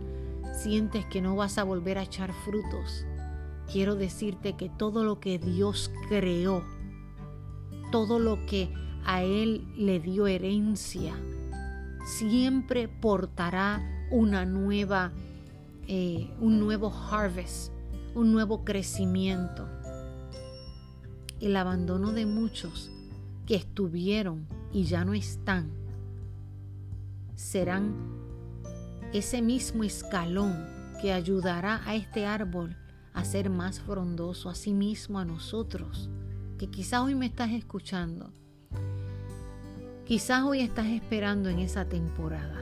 sientes 0.62 1.06
que 1.06 1.22
no 1.22 1.36
vas 1.36 1.58
a 1.58 1.64
volver 1.64 1.98
a 1.98 2.04
echar 2.04 2.34
frutos. 2.46 3.06
Quiero 3.72 3.96
decirte 3.96 4.58
que 4.58 4.70
todo 4.70 5.04
lo 5.04 5.20
que 5.20 5.40
Dios 5.40 5.92
creó, 6.10 6.64
todo 7.92 8.20
lo 8.20 8.46
que 8.46 8.74
a 9.06 9.24
Él 9.24 9.66
le 9.78 10.00
dio 10.00 10.28
herencia, 10.28 11.16
siempre 12.08 12.88
portará 12.88 14.08
una 14.12 14.46
nueva, 14.46 15.12
eh, 15.88 16.34
un 16.40 16.58
nuevo 16.58 16.90
harvest, 16.90 17.74
un 18.16 18.32
nuevo 18.32 18.64
crecimiento. 18.64 19.68
El 21.42 21.58
abandono 21.58 22.14
de 22.14 22.26
muchos 22.26 22.90
que 23.46 23.56
estuvieron 23.56 24.48
y 24.72 24.86
ya 24.86 25.04
no 25.04 25.14
están 25.14 25.70
serán 27.36 27.94
ese 29.14 29.42
mismo 29.42 29.84
escalón 29.84 30.66
que 31.02 31.12
ayudará 31.12 31.82
a 31.86 31.96
este 31.96 32.26
árbol 32.26 32.76
a 33.14 33.26
ser 33.26 33.50
más 33.50 33.82
frondoso, 33.82 34.50
a 34.50 34.56
sí 34.56 34.74
mismo 34.74 35.20
a 35.20 35.26
nosotros, 35.26 36.10
que 36.58 36.70
quizás 36.70 37.02
hoy 37.02 37.16
me 37.16 37.26
estás 37.26 37.52
escuchando, 37.52 38.32
quizás 40.08 40.44
hoy 40.44 40.62
estás 40.62 40.86
esperando 40.86 41.50
en 41.50 41.60
esa 41.60 41.84
temporada, 41.84 42.62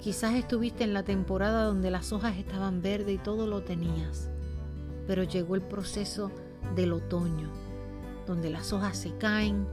quizás 0.00 0.34
estuviste 0.36 0.84
en 0.84 0.94
la 0.94 1.02
temporada 1.02 1.64
donde 1.64 1.90
las 1.90 2.14
hojas 2.14 2.38
estaban 2.38 2.80
verdes 2.80 3.16
y 3.16 3.18
todo 3.18 3.46
lo 3.46 3.62
tenías, 3.62 4.30
pero 5.06 5.22
llegó 5.22 5.54
el 5.54 5.60
proceso 5.60 6.32
del 6.74 6.94
otoño, 6.94 7.50
donde 8.26 8.48
las 8.48 8.72
hojas 8.72 8.96
se 8.96 9.14
caen, 9.18 9.66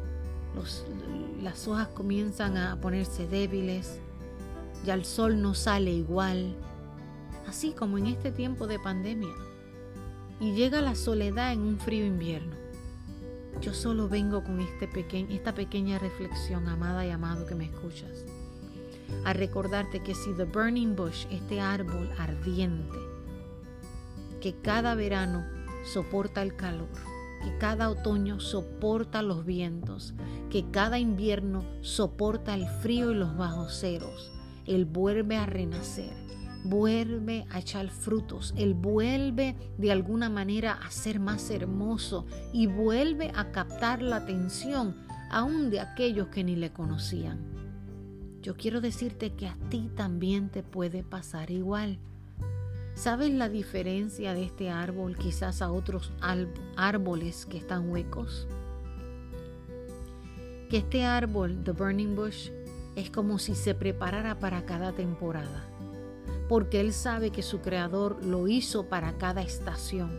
las 1.41 1.69
hojas 1.69 1.87
comienzan 1.87 2.57
a 2.57 2.81
ponerse 2.81 3.27
débiles, 3.27 4.01
ya 4.83 4.93
el 4.93 5.05
sol 5.05 5.41
no 5.41 5.53
sale 5.53 5.91
igual, 5.91 6.53
así 7.47 7.71
como 7.71 7.97
en 7.97 8.07
este 8.07 8.33
tiempo 8.33 8.67
de 8.67 8.77
pandemia. 8.77 9.33
Y 10.41 10.53
llega 10.53 10.81
la 10.81 10.95
soledad 10.95 11.53
en 11.53 11.61
un 11.61 11.79
frío 11.79 12.05
invierno. 12.05 12.64
Yo 13.61 13.73
solo 13.73 14.09
vengo 14.09 14.43
con 14.43 14.59
este 14.59 14.89
esta 15.33 15.53
pequeña 15.53 15.97
reflexión, 15.97 16.67
amada 16.67 17.05
y 17.05 17.09
amado 17.09 17.45
que 17.45 17.55
me 17.55 17.65
escuchas, 17.65 18.25
a 19.23 19.33
recordarte 19.33 20.03
que 20.03 20.13
si 20.13 20.33
The 20.33 20.43
Burning 20.43 20.95
Bush, 20.95 21.25
este 21.31 21.61
árbol 21.61 22.09
ardiente, 22.17 22.97
que 24.41 24.53
cada 24.61 24.93
verano 24.93 25.45
soporta 25.83 26.41
el 26.41 26.55
calor, 26.55 26.89
que 27.43 27.57
cada 27.57 27.89
otoño 27.89 28.39
soporta 28.39 29.21
los 29.21 29.45
vientos, 29.45 30.13
que 30.49 30.69
cada 30.69 30.99
invierno 30.99 31.63
soporta 31.81 32.53
el 32.53 32.67
frío 32.67 33.11
y 33.11 33.15
los 33.15 33.35
bajos 33.37 33.79
ceros. 33.79 34.31
Él 34.65 34.85
vuelve 34.85 35.37
a 35.37 35.45
renacer, 35.45 36.13
vuelve 36.65 37.45
a 37.51 37.59
echar 37.59 37.89
frutos, 37.89 38.53
Él 38.57 38.73
vuelve 38.73 39.55
de 39.77 39.91
alguna 39.91 40.29
manera 40.29 40.73
a 40.73 40.91
ser 40.91 41.19
más 41.19 41.49
hermoso 41.49 42.25
y 42.51 42.67
vuelve 42.67 43.31
a 43.35 43.51
captar 43.51 44.01
la 44.01 44.17
atención 44.17 44.95
aún 45.29 45.69
de 45.69 45.79
aquellos 45.79 46.27
que 46.27 46.43
ni 46.43 46.55
le 46.55 46.71
conocían. 46.71 47.39
Yo 48.41 48.55
quiero 48.55 48.81
decirte 48.81 49.33
que 49.33 49.47
a 49.47 49.57
ti 49.69 49.89
también 49.95 50.49
te 50.49 50.61
puede 50.61 51.03
pasar 51.03 51.49
igual. 51.51 51.99
¿Sabes 52.93 53.31
la 53.31 53.49
diferencia 53.49 54.33
de 54.33 54.43
este 54.43 54.69
árbol 54.69 55.17
quizás 55.17 55.61
a 55.61 55.71
otros 55.71 56.13
árboles 56.77 57.45
que 57.45 57.57
están 57.57 57.89
huecos? 57.89 58.47
Que 60.69 60.77
este 60.77 61.03
árbol, 61.03 61.63
The 61.63 61.71
Burning 61.71 62.15
Bush, 62.15 62.49
es 62.95 63.09
como 63.09 63.39
si 63.39 63.55
se 63.55 63.75
preparara 63.75 64.39
para 64.39 64.65
cada 64.65 64.93
temporada, 64.93 65.65
porque 66.47 66.79
él 66.79 66.93
sabe 66.93 67.31
que 67.31 67.41
su 67.41 67.61
creador 67.61 68.23
lo 68.23 68.47
hizo 68.47 68.87
para 68.87 69.17
cada 69.17 69.41
estación. 69.41 70.11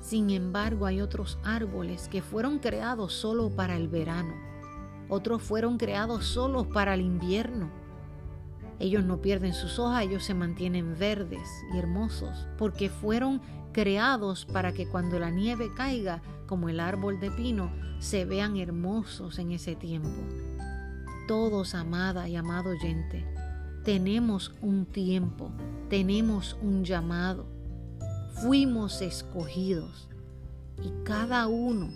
Sin 0.00 0.30
embargo, 0.30 0.86
hay 0.86 1.00
otros 1.00 1.38
árboles 1.42 2.08
que 2.08 2.22
fueron 2.22 2.58
creados 2.58 3.12
solo 3.12 3.50
para 3.50 3.76
el 3.76 3.88
verano, 3.88 4.34
otros 5.08 5.42
fueron 5.42 5.78
creados 5.78 6.26
solo 6.26 6.68
para 6.68 6.94
el 6.94 7.00
invierno 7.00 7.70
ellos 8.78 9.04
no 9.04 9.22
pierden 9.22 9.54
sus 9.54 9.78
hojas, 9.78 10.02
ellos 10.02 10.24
se 10.24 10.34
mantienen 10.34 10.98
verdes 10.98 11.48
y 11.72 11.78
hermosos, 11.78 12.46
porque 12.58 12.90
fueron 12.90 13.40
creados 13.72 14.44
para 14.44 14.72
que 14.72 14.86
cuando 14.86 15.18
la 15.18 15.30
nieve 15.30 15.70
caiga, 15.74 16.20
como 16.46 16.68
el 16.68 16.80
árbol 16.80 17.18
de 17.18 17.30
pino, 17.30 17.70
se 18.00 18.24
vean 18.24 18.56
hermosos 18.56 19.38
en 19.38 19.52
ese 19.52 19.76
tiempo. 19.76 20.10
Todos, 21.26 21.74
amada 21.74 22.28
y 22.28 22.36
amado 22.36 22.70
oyente, 22.70 23.24
tenemos 23.86 24.52
un 24.62 24.84
tiempo, 24.84 25.52
tenemos 25.88 26.56
un 26.60 26.84
llamado, 26.84 27.46
fuimos 28.32 29.00
escogidos 29.00 30.08
y 30.82 30.90
cada 31.04 31.46
uno 31.46 31.90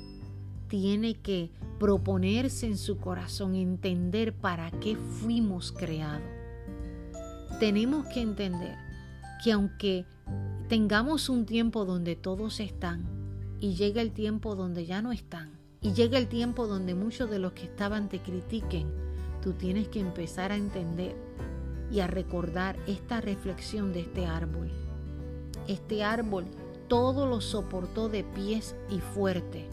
tiene 0.68 1.14
que 1.14 1.50
proponerse 1.80 2.66
en 2.66 2.78
su 2.78 2.98
corazón 2.98 3.56
entender 3.56 4.32
para 4.32 4.70
qué 4.70 4.94
fuimos 4.94 5.72
creados. 5.72 6.22
Tenemos 7.58 8.06
que 8.06 8.20
entender 8.20 8.76
que 9.42 9.50
aunque 9.50 10.06
tengamos 10.68 11.28
un 11.28 11.44
tiempo 11.44 11.84
donde 11.84 12.14
todos 12.14 12.60
están 12.60 13.04
y 13.58 13.74
llega 13.74 14.00
el 14.00 14.12
tiempo 14.12 14.54
donde 14.54 14.86
ya 14.86 15.02
no 15.02 15.10
están 15.10 15.58
y 15.80 15.92
llega 15.92 16.18
el 16.18 16.28
tiempo 16.28 16.68
donde 16.68 16.94
muchos 16.94 17.28
de 17.28 17.40
los 17.40 17.52
que 17.52 17.64
estaban 17.64 18.08
te 18.08 18.20
critiquen, 18.20 18.86
tú 19.42 19.54
tienes 19.54 19.88
que 19.88 19.98
empezar 19.98 20.52
a 20.52 20.56
entender 20.56 21.16
y 21.90 22.00
a 22.00 22.06
recordar 22.06 22.76
esta 22.86 23.20
reflexión 23.20 23.92
de 23.92 24.00
este 24.00 24.26
árbol. 24.26 24.70
Este 25.66 26.04
árbol 26.04 26.46
todo 26.88 27.26
lo 27.26 27.40
soportó 27.40 28.08
de 28.08 28.24
pies 28.24 28.74
y 28.88 28.98
fuerte, 28.98 29.68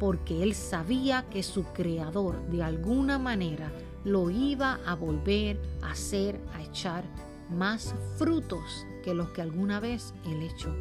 porque 0.00 0.42
él 0.42 0.54
sabía 0.54 1.26
que 1.30 1.42
su 1.42 1.64
creador 1.64 2.40
de 2.48 2.62
alguna 2.62 3.18
manera 3.18 3.70
lo 4.04 4.30
iba 4.30 4.80
a 4.86 4.94
volver 4.94 5.60
a 5.82 5.92
hacer, 5.92 6.40
a 6.54 6.62
echar 6.62 7.04
más 7.50 7.94
frutos 8.16 8.86
que 9.04 9.14
los 9.14 9.30
que 9.30 9.42
alguna 9.42 9.80
vez 9.80 10.14
Él 10.24 10.42
echó. 10.42 10.74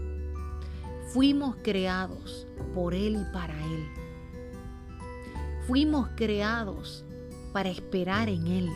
Fuimos 1.13 1.58
creados 1.62 2.47
por 2.73 2.93
Él 2.93 3.17
y 3.21 3.34
para 3.34 3.54
Él. 3.65 3.88
Fuimos 5.67 6.10
creados 6.15 7.04
para 7.51 7.69
esperar 7.69 8.30
en 8.30 8.47
Él. 8.47 8.69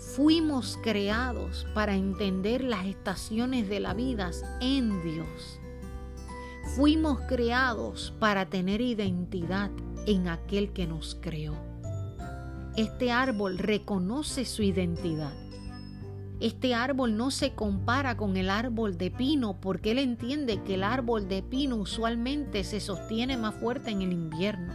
Fuimos 0.00 0.78
creados 0.82 1.66
para 1.74 1.94
entender 1.94 2.64
las 2.64 2.86
estaciones 2.86 3.68
de 3.68 3.80
la 3.80 3.94
vida 3.94 4.30
en 4.60 5.02
Dios. 5.02 5.60
Fuimos 6.74 7.20
creados 7.28 8.12
para 8.18 8.46
tener 8.46 8.80
identidad 8.80 9.70
en 10.06 10.28
aquel 10.28 10.72
que 10.72 10.86
nos 10.86 11.16
creó. 11.20 11.54
Este 12.76 13.12
árbol 13.12 13.58
reconoce 13.58 14.44
su 14.44 14.62
identidad 14.62 15.32
este 16.40 16.74
árbol 16.74 17.18
no 17.18 17.30
se 17.30 17.52
compara 17.52 18.16
con 18.16 18.38
el 18.38 18.48
árbol 18.48 18.96
de 18.96 19.10
pino 19.10 19.60
porque 19.60 19.90
él 19.90 19.98
entiende 19.98 20.62
que 20.62 20.74
el 20.74 20.84
árbol 20.84 21.28
de 21.28 21.42
pino 21.42 21.76
usualmente 21.76 22.64
se 22.64 22.80
sostiene 22.80 23.36
más 23.36 23.54
fuerte 23.56 23.90
en 23.90 24.00
el 24.00 24.12
invierno. 24.12 24.72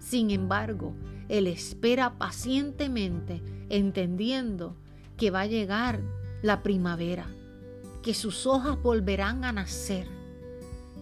Sin 0.00 0.32
embargo, 0.32 0.96
él 1.28 1.46
espera 1.46 2.18
pacientemente 2.18 3.42
entendiendo 3.68 4.76
que 5.16 5.30
va 5.30 5.42
a 5.42 5.46
llegar 5.46 6.00
la 6.42 6.62
primavera, 6.62 7.26
que 8.02 8.14
sus 8.14 8.46
hojas 8.46 8.80
volverán 8.82 9.44
a 9.44 9.52
nacer, 9.52 10.06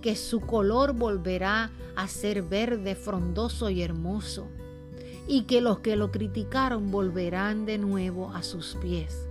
que 0.00 0.16
su 0.16 0.40
color 0.40 0.94
volverá 0.94 1.70
a 1.96 2.08
ser 2.08 2.42
verde, 2.42 2.94
frondoso 2.94 3.70
y 3.70 3.82
hermoso, 3.82 4.48
y 5.26 5.42
que 5.42 5.60
los 5.60 5.80
que 5.80 5.96
lo 5.96 6.10
criticaron 6.10 6.90
volverán 6.90 7.66
de 7.66 7.78
nuevo 7.78 8.30
a 8.32 8.42
sus 8.42 8.76
pies, 8.76 9.26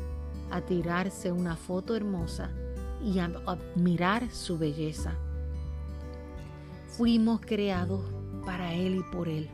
a 0.52 0.62
tirarse 0.62 1.32
una 1.32 1.56
foto 1.56 1.96
hermosa 1.96 2.52
y 3.04 3.20
a 3.20 3.26
admirar 3.46 4.32
su 4.32 4.58
belleza. 4.58 5.14
Fuimos 6.88 7.42
creados 7.42 8.02
para 8.46 8.74
Él 8.74 8.96
y 8.96 9.16
por 9.16 9.28
Él. 9.28 9.50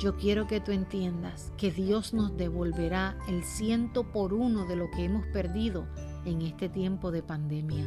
Yo 0.00 0.16
quiero 0.16 0.46
que 0.46 0.60
tú 0.60 0.72
entiendas 0.72 1.52
que 1.58 1.70
Dios 1.70 2.14
nos 2.14 2.34
devolverá 2.34 3.18
el 3.28 3.44
ciento 3.44 4.10
por 4.10 4.32
uno 4.32 4.64
de 4.64 4.74
lo 4.74 4.90
que 4.90 5.04
hemos 5.04 5.26
perdido 5.26 5.86
en 6.24 6.40
este 6.40 6.70
tiempo 6.70 7.10
de 7.10 7.22
pandemia, 7.22 7.86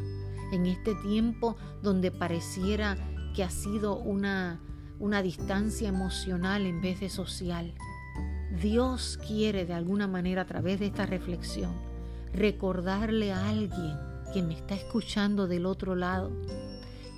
en 0.51 0.67
este 0.67 0.93
tiempo 0.93 1.57
donde 1.81 2.11
pareciera 2.11 2.97
que 3.33 3.43
ha 3.43 3.49
sido 3.49 3.97
una, 3.97 4.61
una 4.99 5.23
distancia 5.23 5.89
emocional 5.89 6.67
en 6.67 6.81
vez 6.81 6.99
de 6.99 7.09
social. 7.09 7.73
Dios 8.61 9.19
quiere 9.27 9.65
de 9.65 9.73
alguna 9.73 10.07
manera 10.07 10.43
a 10.43 10.45
través 10.45 10.79
de 10.79 10.85
esta 10.85 11.07
reflexión 11.07 11.73
recordarle 12.31 13.31
a 13.33 13.49
alguien 13.49 13.97
que 14.35 14.43
me 14.43 14.53
está 14.53 14.75
escuchando 14.75 15.47
del 15.47 15.65
otro 15.65 15.95
lado 15.95 16.31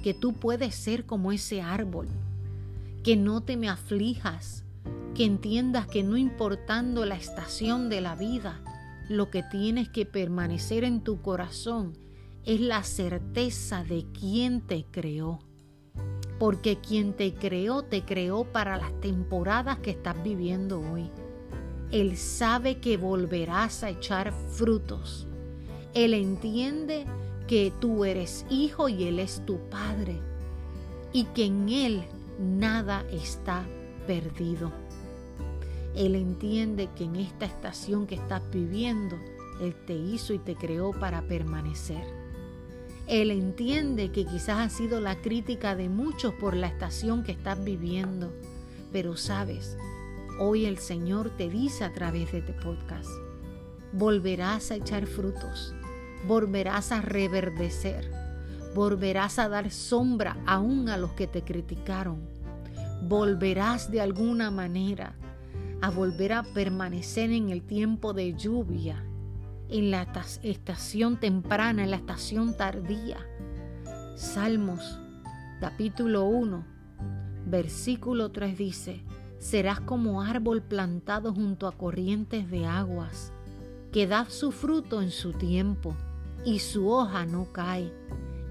que 0.01 0.13
tú 0.13 0.31
puedes 0.31 0.73
ser 0.73 1.05
como 1.05 1.33
ese 1.33 1.61
árbol, 1.61 2.07
que 3.03 3.17
no 3.17 3.41
te 3.41 3.57
me 3.57 3.67
aflijas, 3.67 4.64
que 5.15 5.23
entiendas 5.23 5.87
que 5.87 6.03
no 6.03 6.17
importando 6.17 7.05
la 7.05 7.15
estación 7.15 7.89
de 7.89 8.01
la 8.01 8.15
vida, 8.15 8.61
lo 9.07 9.31
que 9.31 9.43
tienes 9.43 9.87
que 9.87 10.05
permanecer 10.05 10.83
en 10.83 11.01
tu 11.01 11.21
corazón 11.21 11.97
es 12.43 12.59
la 12.59 12.83
certeza 12.83 13.83
de 13.85 14.05
quién 14.11 14.59
te 14.61 14.85
creó. 14.91 15.39
Porque 16.37 16.79
quien 16.81 17.13
te 17.13 17.33
creó, 17.33 17.83
te 17.83 18.03
creó 18.03 18.43
para 18.43 18.75
las 18.75 18.99
temporadas 18.99 19.79
que 19.79 19.91
estás 19.91 20.21
viviendo 20.21 20.81
hoy. 20.81 21.09
Él 21.91 22.17
sabe 22.17 22.79
que 22.79 22.97
volverás 22.97 23.83
a 23.83 23.91
echar 23.91 24.33
frutos. 24.33 25.27
Él 25.93 26.13
entiende 26.13 27.05
que 27.47 27.71
tú 27.79 28.03
eres 28.03 28.45
hijo 28.49 28.89
y 28.89 29.05
Él 29.05 29.19
es 29.19 29.45
tu 29.45 29.59
padre. 29.69 30.19
Y 31.13 31.23
que 31.25 31.45
en 31.45 31.69
Él 31.69 32.03
nada 32.37 33.05
está 33.09 33.65
perdido. 34.05 34.84
Él 35.95 36.15
entiende 36.15 36.89
que 36.93 37.05
en 37.05 37.15
esta 37.15 37.45
estación 37.45 38.05
que 38.05 38.15
estás 38.15 38.41
viviendo, 38.51 39.17
Él 39.61 39.73
te 39.87 39.93
hizo 39.93 40.33
y 40.33 40.39
te 40.39 40.55
creó 40.55 40.91
para 40.91 41.21
permanecer. 41.21 42.03
Él 43.07 43.31
entiende 43.31 44.11
que 44.11 44.25
quizás 44.25 44.57
ha 44.59 44.69
sido 44.69 44.99
la 44.99 45.21
crítica 45.21 45.73
de 45.75 45.87
muchos 45.87 46.33
por 46.33 46.53
la 46.53 46.67
estación 46.67 47.23
que 47.23 47.31
estás 47.31 47.63
viviendo, 47.63 48.33
pero 48.91 49.15
sabes, 49.15 49.77
hoy 50.39 50.65
el 50.65 50.79
Señor 50.79 51.29
te 51.37 51.49
dice 51.49 51.85
a 51.85 51.93
través 51.93 52.31
de 52.33 52.39
este 52.39 52.53
podcast, 52.53 53.09
volverás 53.93 54.71
a 54.71 54.75
echar 54.75 55.05
frutos, 55.05 55.73
volverás 56.27 56.91
a 56.91 57.01
reverdecer, 57.01 58.11
volverás 58.73 59.39
a 59.39 59.47
dar 59.47 59.71
sombra 59.71 60.35
aún 60.45 60.89
a 60.89 60.97
los 60.97 61.13
que 61.13 61.27
te 61.27 61.43
criticaron, 61.43 62.19
volverás 63.03 63.91
de 63.91 64.01
alguna 64.01 64.51
manera 64.51 65.15
a 65.81 65.89
volver 65.89 66.33
a 66.33 66.43
permanecer 66.43 67.31
en 67.31 67.49
el 67.49 67.61
tiempo 67.61 68.13
de 68.13 68.33
lluvia, 68.33 69.03
en 69.69 69.91
la 69.91 70.07
estación 70.43 71.19
temprana, 71.19 71.83
en 71.83 71.91
la 71.91 71.97
estación 71.97 72.55
tardía. 72.55 73.17
Salmos 74.15 74.99
capítulo 75.59 76.25
1, 76.25 76.65
versículo 77.47 78.31
3 78.31 78.57
dice, 78.57 79.03
serás 79.39 79.79
como 79.79 80.21
árbol 80.21 80.61
plantado 80.61 81.33
junto 81.33 81.67
a 81.67 81.71
corrientes 81.71 82.49
de 82.49 82.65
aguas, 82.65 83.31
que 83.91 84.07
da 84.07 84.25
su 84.29 84.51
fruto 84.51 85.01
en 85.01 85.11
su 85.11 85.33
tiempo, 85.33 85.95
y 86.43 86.59
su 86.59 86.89
hoja 86.89 87.25
no 87.25 87.51
cae, 87.51 87.91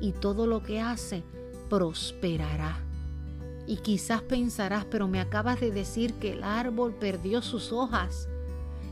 y 0.00 0.12
todo 0.12 0.46
lo 0.46 0.62
que 0.62 0.80
hace 0.80 1.22
prosperará. 1.70 2.83
Y 3.66 3.76
quizás 3.76 4.22
pensarás, 4.22 4.84
pero 4.84 5.08
me 5.08 5.20
acabas 5.20 5.60
de 5.60 5.70
decir 5.70 6.14
que 6.14 6.32
el 6.32 6.44
árbol 6.44 6.94
perdió 6.94 7.40
sus 7.40 7.72
hojas. 7.72 8.28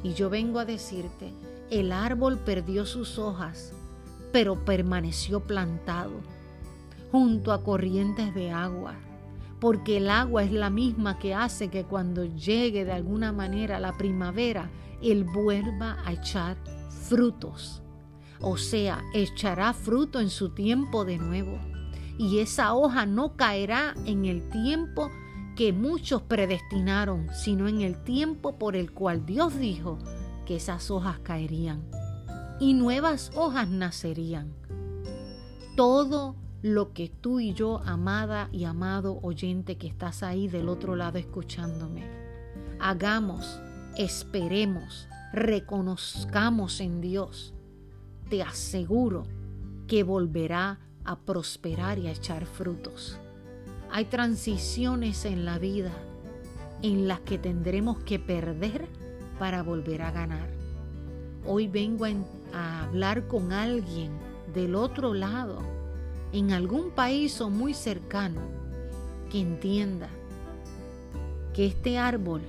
Y 0.03 0.15
yo 0.15 0.31
vengo 0.31 0.59
a 0.59 0.65
decirte, 0.65 1.33
el 1.71 1.93
árbol 1.93 2.39
perdió 2.39 2.87
sus 2.87 3.19
hojas, 3.19 3.73
pero 4.33 4.65
permaneció 4.65 5.41
plantado 5.41 6.13
junto 7.11 7.53
a 7.53 7.63
corrientes 7.63 8.35
de 8.35 8.51
agua, 8.51 8.95
porque 9.61 9.99
el 9.99 10.09
agua 10.09 10.45
es 10.45 10.53
la 10.53 10.71
misma 10.71 11.19
que 11.19 11.35
hace 11.35 11.69
que 11.69 11.85
cuando 11.85 12.25
llegue 12.25 12.87
de 12.87 12.93
alguna 12.93 13.33
manera 13.33 13.79
la 13.79 13.97
primavera, 13.97 14.71
él 15.03 15.25
vuelva 15.25 15.99
a 16.05 16.13
echar 16.13 16.57
frutos. 16.89 17.83
O 18.41 18.57
sea, 18.57 19.03
echará 19.13 19.73
fruto 19.75 20.21
en 20.21 20.31
su 20.31 20.49
tiempo 20.49 21.05
de 21.05 21.19
nuevo 21.19 21.59
y 22.19 22.39
esa 22.39 22.75
hoja 22.75 23.07
no 23.07 23.37
caerá 23.37 23.95
en 24.07 24.25
el 24.25 24.49
tiempo 24.51 25.11
que 25.57 25.73
muchos 25.73 26.23
predestinaron, 26.23 27.29
sino 27.35 27.69
en 27.69 27.81
el 27.83 28.03
tiempo 28.03 28.59
por 28.59 28.77
el 28.77 28.93
cual 28.93 29.27
Dios 29.27 29.59
dijo 29.59 29.99
que 30.47 30.57
esas 30.57 30.91
hojas 30.91 31.19
caerían 31.21 31.83
y 32.63 32.75
nuevas 32.75 33.33
hojas 33.35 33.69
nacerían. 33.69 34.53
Todo 35.77 36.37
lo 36.63 36.93
que 36.93 37.09
tú 37.09 37.41
y 37.41 37.55
yo, 37.55 37.81
amada 37.85 38.49
y 38.53 38.65
amado 38.65 39.19
oyente 39.23 39.79
que 39.79 39.89
estás 39.89 40.23
ahí 40.23 40.47
del 40.47 40.69
otro 40.69 40.95
lado 40.95 41.19
escuchándome, 41.19 42.05
hagamos, 42.79 43.61
esperemos, 43.97 45.09
reconozcamos 45.33 46.81
en 46.81 47.01
Dios, 47.01 47.53
te 48.31 48.43
aseguro 48.43 49.25
que 49.89 50.05
volverá 50.05 50.79
a 51.05 51.19
prosperar 51.19 51.99
y 51.99 52.09
a 52.09 52.13
echar 52.13 52.47
frutos. 52.47 53.19
Hay 53.91 54.07
transiciones 54.07 55.25
en 55.25 55.45
la 55.45 55.59
vida 55.59 55.93
en 56.83 57.07
las 57.07 57.21
que 57.21 57.39
tendremos 57.39 57.99
que 57.99 58.19
perder 58.19 58.89
para 59.39 59.63
volver 59.63 60.03
a 60.03 60.11
ganar. 60.11 60.51
Hoy 61.47 61.69
vengo 61.69 62.07
a, 62.53 62.83
hablar 62.85 63.27
con 63.27 63.53
alguien 63.53 64.13
del 64.53 64.75
otro 64.75 65.15
lado, 65.15 65.59
en 66.33 66.53
algún 66.53 66.91
país 66.91 67.41
o 67.41 67.51
muy 67.51 67.75
cercano, 67.75 68.41
que 69.31 69.41
entienda 69.41 70.09
que 71.55 71.67
este 71.67 71.99
árbol 71.99 72.43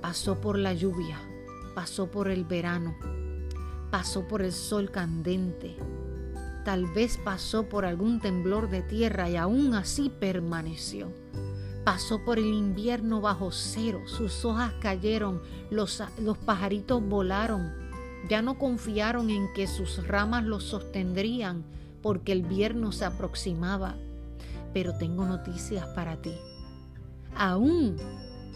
pasó 0.00 0.40
por 0.40 0.58
la 0.58 0.72
lluvia, 0.72 1.18
pasó 1.74 2.10
por 2.10 2.28
el 2.28 2.44
verano, 2.44 2.96
pasó 3.90 4.26
por 4.26 4.42
el 4.42 4.52
sol 4.52 4.90
candente, 4.90 5.76
Tal 6.66 6.84
vez 6.86 7.16
pasó 7.16 7.68
por 7.68 7.84
algún 7.84 8.18
temblor 8.18 8.68
de 8.68 8.82
tierra 8.82 9.30
y 9.30 9.36
aún 9.36 9.72
así 9.74 10.10
permaneció. 10.10 11.12
Pasó 11.84 12.24
por 12.24 12.40
el 12.40 12.52
invierno 12.52 13.20
bajo 13.20 13.52
cero, 13.52 14.00
sus 14.06 14.44
hojas 14.44 14.72
cayeron, 14.80 15.40
los, 15.70 16.02
los 16.20 16.36
pajaritos 16.38 17.00
volaron. 17.08 17.72
Ya 18.28 18.42
no 18.42 18.58
confiaron 18.58 19.30
en 19.30 19.46
que 19.54 19.68
sus 19.68 20.08
ramas 20.08 20.42
los 20.42 20.64
sostendrían 20.64 21.62
porque 22.02 22.32
el 22.32 22.40
invierno 22.40 22.90
se 22.90 23.04
aproximaba. 23.04 23.94
Pero 24.74 24.98
tengo 24.98 25.24
noticias 25.24 25.86
para 25.94 26.16
ti. 26.16 26.34
Aún 27.36 27.96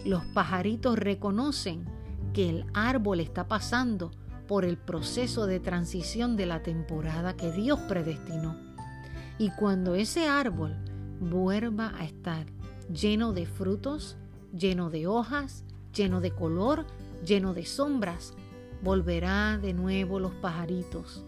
los 0.04 0.24
pajaritos 0.34 0.98
reconocen 0.98 1.84
que 2.34 2.50
el 2.50 2.66
árbol 2.74 3.20
está 3.20 3.46
pasando 3.46 4.10
por 4.50 4.64
el 4.64 4.78
proceso 4.78 5.46
de 5.46 5.60
transición 5.60 6.36
de 6.36 6.44
la 6.44 6.60
temporada 6.60 7.36
que 7.36 7.52
Dios 7.52 7.78
predestinó. 7.86 8.56
Y 9.38 9.52
cuando 9.52 9.94
ese 9.94 10.26
árbol 10.26 10.76
vuelva 11.20 11.92
a 11.96 12.04
estar 12.04 12.46
lleno 12.92 13.32
de 13.32 13.46
frutos, 13.46 14.16
lleno 14.52 14.90
de 14.90 15.06
hojas, 15.06 15.62
lleno 15.94 16.20
de 16.20 16.32
color, 16.32 16.84
lleno 17.24 17.54
de 17.54 17.64
sombras, 17.64 18.34
volverá 18.82 19.56
de 19.56 19.72
nuevo 19.72 20.18
los 20.18 20.34
pajaritos, 20.34 21.24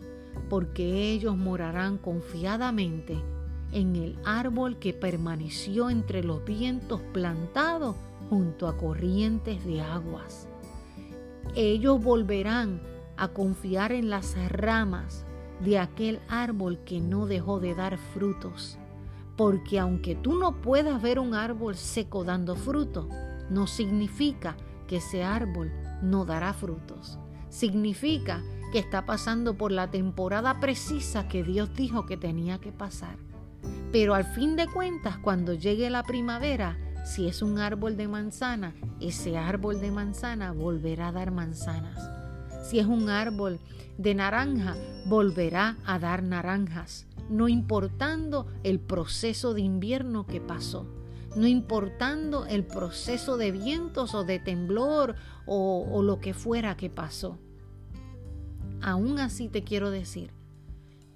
porque 0.49 1.13
ellos 1.13 1.37
morarán 1.37 1.99
confiadamente 1.99 3.23
en 3.71 3.95
el 3.95 4.19
árbol 4.25 4.81
que 4.81 4.95
permaneció 4.95 5.91
entre 5.91 6.25
los 6.25 6.45
vientos 6.45 7.01
plantado 7.13 7.95
junto 8.29 8.67
a 8.67 8.77
corrientes 8.77 9.65
de 9.65 9.81
aguas. 9.81 10.49
Ellos 11.55 12.03
volverán 12.03 12.91
a 13.23 13.29
confiar 13.29 13.93
en 13.93 14.11
las 14.11 14.35
ramas 14.51 15.25
de 15.61 15.79
aquel 15.79 16.21
árbol 16.29 16.81
que 16.85 17.01
no 17.01 17.27
dejó 17.27 17.61
de 17.61 17.73
dar 17.73 17.97
frutos. 17.97 18.81
Porque 19.37 19.79
aunque 19.79 20.17
tú 20.17 20.35
no 20.35 20.61
puedas 20.61 21.01
ver 21.01 21.21
un 21.21 21.33
árbol 21.33 21.77
seco 21.77 22.25
dando 22.25 22.57
fruto, 22.57 23.09
no 23.49 23.69
significa 23.69 24.57
que 24.89 24.97
ese 24.97 25.23
árbol 25.23 25.71
no 26.03 26.25
dará 26.25 26.53
frutos. 26.53 27.21
Significa 27.49 28.43
que 28.73 28.81
está 28.81 29.07
pasando 29.07 29.57
por 29.57 29.71
la 29.71 29.89
temporada 29.89 30.59
precisa 30.59 31.29
que 31.29 31.45
Dios 31.45 31.73
dijo 31.75 32.07
que 32.07 32.17
tenía 32.17 32.59
que 32.59 32.73
pasar. 32.73 33.19
Pero 33.93 34.15
al 34.15 34.25
fin 34.25 34.57
de 34.57 34.67
cuentas, 34.67 35.17
cuando 35.19 35.55
llegue 35.55 35.91
la 35.91 36.03
primavera, 36.03 36.77
si 37.05 37.29
es 37.29 37.41
un 37.41 37.61
árbol 37.61 37.97
de 37.97 38.09
manzana, 38.09 38.75
ese 39.01 39.39
árbol 39.39 39.81
de 39.81 39.93
manzana 39.93 40.51
volverá 40.51 41.09
a 41.09 41.13
dar 41.13 41.31
manzanas. 41.31 42.12
Si 42.63 42.79
es 42.79 42.87
un 42.87 43.11
árbol 43.11 43.59
de 43.99 44.15
naranja, 44.15 44.77
volverá 45.05 45.77
a 45.85 45.99
dar 45.99 46.23
naranjas, 46.23 47.07
no 47.29 47.49
importando 47.49 48.47
el 48.63 48.79
proceso 48.79 49.53
de 49.53 49.63
invierno 49.63 50.27
que 50.27 50.41
pasó, 50.41 50.87
no 51.35 51.47
importando 51.49 52.47
el 52.47 52.65
proceso 52.65 53.37
de 53.37 53.51
vientos 53.51 54.15
o 54.15 54.25
de 54.25 54.39
temblor 54.39 55.17
o, 55.45 56.03
lo 56.03 56.21
que 56.21 56.35
fuera 56.35 56.77
que 56.77 56.89
pasó. 56.89 57.37
Aún 58.81 59.19
así 59.19 59.49
te 59.49 59.65
quiero 59.65 59.91
decir 59.91 60.31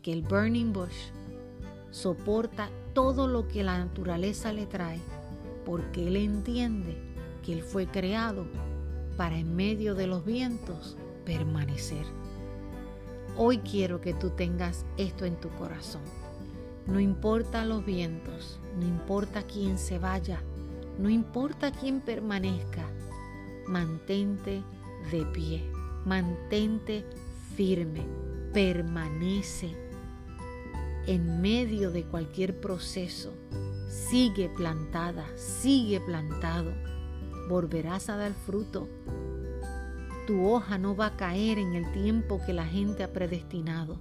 que 0.02 0.12
el 0.12 0.22
burning 0.22 0.72
bush 0.72 1.11
soporta 1.90 2.70
todo 2.92 3.28
lo 3.28 3.46
que 3.46 3.62
la 3.62 3.78
naturaleza 3.78 4.52
le 4.52 4.66
trae, 4.66 5.00
porque 5.64 6.09
él 6.09 6.16
entiende 6.16 6.96
que 7.44 7.52
él 7.52 7.62
fue 7.62 7.87
creado 7.87 8.46
para 9.16 9.38
en 9.38 9.54
medio 9.54 9.94
de 9.94 10.06
los 10.06 10.24
vientos 10.24 10.96
permanecer. 11.26 12.06
Hoy 13.36 13.58
quiero 13.58 14.00
que 14.00 14.14
tú 14.14 14.30
tengas 14.30 14.86
esto 14.96 15.26
en 15.26 15.36
tu 15.36 15.50
corazón. 15.50 16.00
No 16.86 17.00
importa 17.00 17.66
los 17.66 17.84
vientos, 17.84 18.58
no 18.78 18.86
importa 18.86 19.42
quién 19.42 19.76
se 19.76 19.98
vaya, 19.98 20.40
no 20.98 21.10
importa 21.10 21.72
quién 21.72 22.00
permanezca, 22.00 22.88
mantente 23.66 24.62
de 25.10 25.26
pie, 25.26 25.68
mantente 26.06 27.04
firme, 27.56 28.06
permanece 28.54 29.76
en 31.06 31.42
medio 31.42 31.90
de 31.90 32.04
cualquier 32.04 32.58
proceso. 32.60 33.34
Sigue 33.88 34.48
plantada, 34.48 35.26
sigue 35.36 36.00
plantado. 36.00 36.72
Volverás 37.48 38.08
a 38.08 38.16
dar 38.16 38.32
fruto 38.32 38.88
tu 40.26 40.48
hoja 40.48 40.76
no 40.76 40.96
va 40.96 41.06
a 41.06 41.16
caer 41.16 41.58
en 41.58 41.74
el 41.74 41.90
tiempo 41.92 42.40
que 42.44 42.52
la 42.52 42.66
gente 42.66 43.04
ha 43.04 43.12
predestinado. 43.12 43.98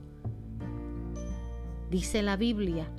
Dice 1.92 2.24
la 2.24 2.36
Biblia 2.36 2.90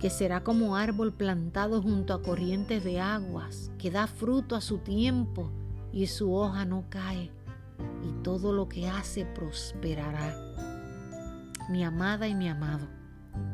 que 0.00 0.10
será 0.10 0.42
como 0.42 0.76
árbol 0.76 1.14
plantado 1.14 1.80
junto 1.80 2.12
a 2.12 2.20
corrientes 2.20 2.84
de 2.84 3.00
aguas, 3.00 3.70
que 3.78 3.90
da 3.90 4.06
fruto 4.06 4.54
a 4.54 4.60
su 4.60 4.78
tiempo 4.78 5.50
y 5.92 6.08
su 6.08 6.34
hoja 6.34 6.66
no 6.66 6.84
cae, 6.90 7.30
y 8.02 8.22
todo 8.22 8.52
lo 8.52 8.68
que 8.68 8.86
hace 8.86 9.24
prosperará. 9.24 10.36
Mi 11.70 11.84
amada 11.84 12.28
y 12.28 12.34
mi 12.34 12.50
amado, 12.50 12.86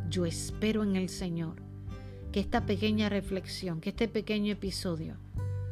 yo 0.09 0.27
espero 0.27 0.83
en 0.83 0.97
el 0.97 1.09
Señor 1.09 1.63
que 2.33 2.41
esta 2.41 2.67
pequeña 2.67 3.09
reflexión, 3.09 3.81
que 3.81 3.91
este 3.91 4.09
pequeño 4.09 4.53
episodio 4.53 5.19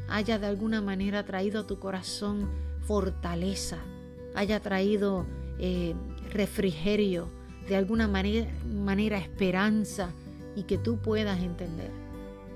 haya 0.08 0.38
de 0.38 0.46
alguna 0.46 0.80
manera 0.80 1.24
traído 1.24 1.62
a 1.62 1.66
tu 1.66 1.80
corazón 1.80 2.48
fortaleza, 2.88 3.76
haya 4.34 4.60
traído 4.60 5.26
eh, 5.58 5.94
refrigerio, 6.32 7.28
de 7.68 7.76
alguna 7.76 8.08
manera, 8.08 8.50
manera 8.64 9.18
esperanza 9.18 10.10
y 10.56 10.62
que 10.62 10.78
tú 10.78 10.96
puedas 10.96 11.38
entender 11.40 11.90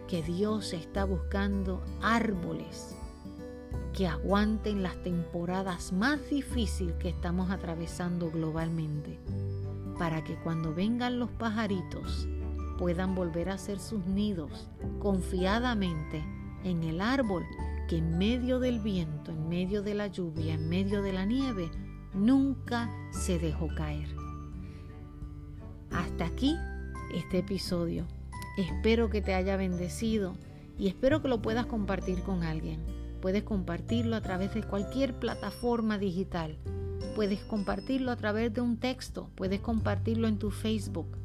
que 0.08 0.22
Dios 0.22 0.72
está 0.72 1.04
buscando 1.04 1.82
árboles 2.00 2.96
que 3.92 4.06
aguanten 4.06 4.82
las 4.82 4.96
temporadas 5.02 5.92
más 5.92 6.18
difíciles 6.30 6.94
que 6.94 7.10
estamos 7.10 7.50
atravesando 7.50 8.30
globalmente, 8.30 9.18
para 9.98 10.24
que 10.24 10.36
cuando 10.36 10.74
vengan 10.74 11.18
los 11.18 11.30
pajaritos 11.32 12.26
puedan 12.78 13.14
volver 13.14 13.50
a 13.50 13.54
hacer 13.54 13.78
sus 13.78 14.06
nidos 14.06 14.66
confiadamente 14.98 16.24
en 16.64 16.82
el 16.84 17.02
árbol 17.02 17.44
en 17.96 18.18
medio 18.18 18.58
del 18.58 18.80
viento, 18.80 19.32
en 19.32 19.48
medio 19.48 19.82
de 19.82 19.94
la 19.94 20.06
lluvia, 20.06 20.54
en 20.54 20.68
medio 20.68 21.02
de 21.02 21.12
la 21.12 21.24
nieve, 21.24 21.70
nunca 22.14 22.90
se 23.10 23.38
dejó 23.38 23.68
caer. 23.74 24.08
Hasta 25.90 26.26
aquí 26.26 26.56
este 27.14 27.38
episodio. 27.38 28.06
Espero 28.56 29.10
que 29.10 29.22
te 29.22 29.34
haya 29.34 29.56
bendecido 29.56 30.34
y 30.78 30.88
espero 30.88 31.22
que 31.22 31.28
lo 31.28 31.42
puedas 31.42 31.66
compartir 31.66 32.22
con 32.22 32.42
alguien. 32.42 32.80
Puedes 33.20 33.44
compartirlo 33.44 34.16
a 34.16 34.20
través 34.20 34.54
de 34.54 34.62
cualquier 34.62 35.18
plataforma 35.18 35.98
digital. 35.98 36.58
Puedes 37.14 37.40
compartirlo 37.40 38.10
a 38.10 38.16
través 38.16 38.52
de 38.52 38.60
un 38.60 38.78
texto. 38.78 39.30
Puedes 39.34 39.60
compartirlo 39.60 40.28
en 40.28 40.38
tu 40.38 40.50
Facebook. 40.50 41.21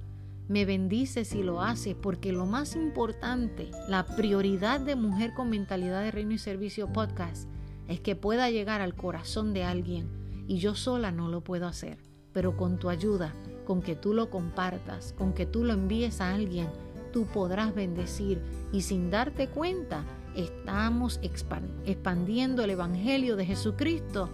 Me 0.48 0.64
bendice 0.64 1.26
si 1.26 1.44
lo 1.44 1.62
haces 1.62 1.94
porque 1.94 2.32
lo 2.32 2.46
más 2.46 2.78
importante, 2.78 3.70
la 3.90 4.06
prioridad 4.06 4.80
de 4.80 4.96
Mujer 4.96 5.34
con 5.34 5.50
Mentalidad 5.50 6.02
de 6.02 6.12
Reino 6.12 6.32
y 6.32 6.38
Servicio 6.38 6.92
Podcast 6.94 7.50
es 7.90 8.00
que 8.00 8.16
pueda 8.16 8.50
llegar 8.50 8.80
al 8.80 8.96
corazón 8.96 9.54
de 9.54 9.66
alguien 9.66 10.10
y 10.48 10.60
yo 10.60 10.74
sola 10.74 11.12
no 11.12 11.28
lo 11.28 11.42
puedo 11.44 11.68
hacer, 11.68 11.98
pero 12.32 12.56
con 12.56 12.80
tu 12.80 12.90
ayuda, 12.90 13.34
con 13.66 13.82
que 13.82 13.98
tú 13.98 14.14
lo 14.14 14.30
compartas, 14.30 15.14
con 15.18 15.34
que 15.34 15.46
tú 15.46 15.66
lo 15.66 15.74
envíes 15.74 16.22
a 16.22 16.34
alguien, 16.34 16.70
tú 17.12 17.26
podrás 17.26 17.76
bendecir 17.76 18.42
y 18.72 18.84
sin 18.84 19.10
darte 19.12 19.50
cuenta 19.50 20.06
estamos 20.34 21.20
expandiendo 21.22 22.64
el 22.64 22.70
Evangelio 22.70 23.36
de 23.36 23.46
Jesucristo 23.46 24.30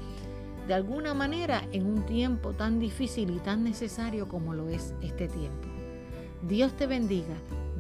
de 0.68 0.76
alguna 0.76 1.16
manera 1.16 1.68
en 1.72 1.88
un 1.88 2.06
tiempo 2.06 2.54
tan 2.54 2.80
difícil 2.80 3.32
y 3.32 3.40
tan 3.40 3.64
necesario 3.64 4.28
como 4.28 4.54
lo 4.54 4.70
es 4.70 4.94
este 5.02 5.28
tiempo. 5.28 5.73
Dios 6.48 6.76
te 6.76 6.88
bendiga, 6.88 7.36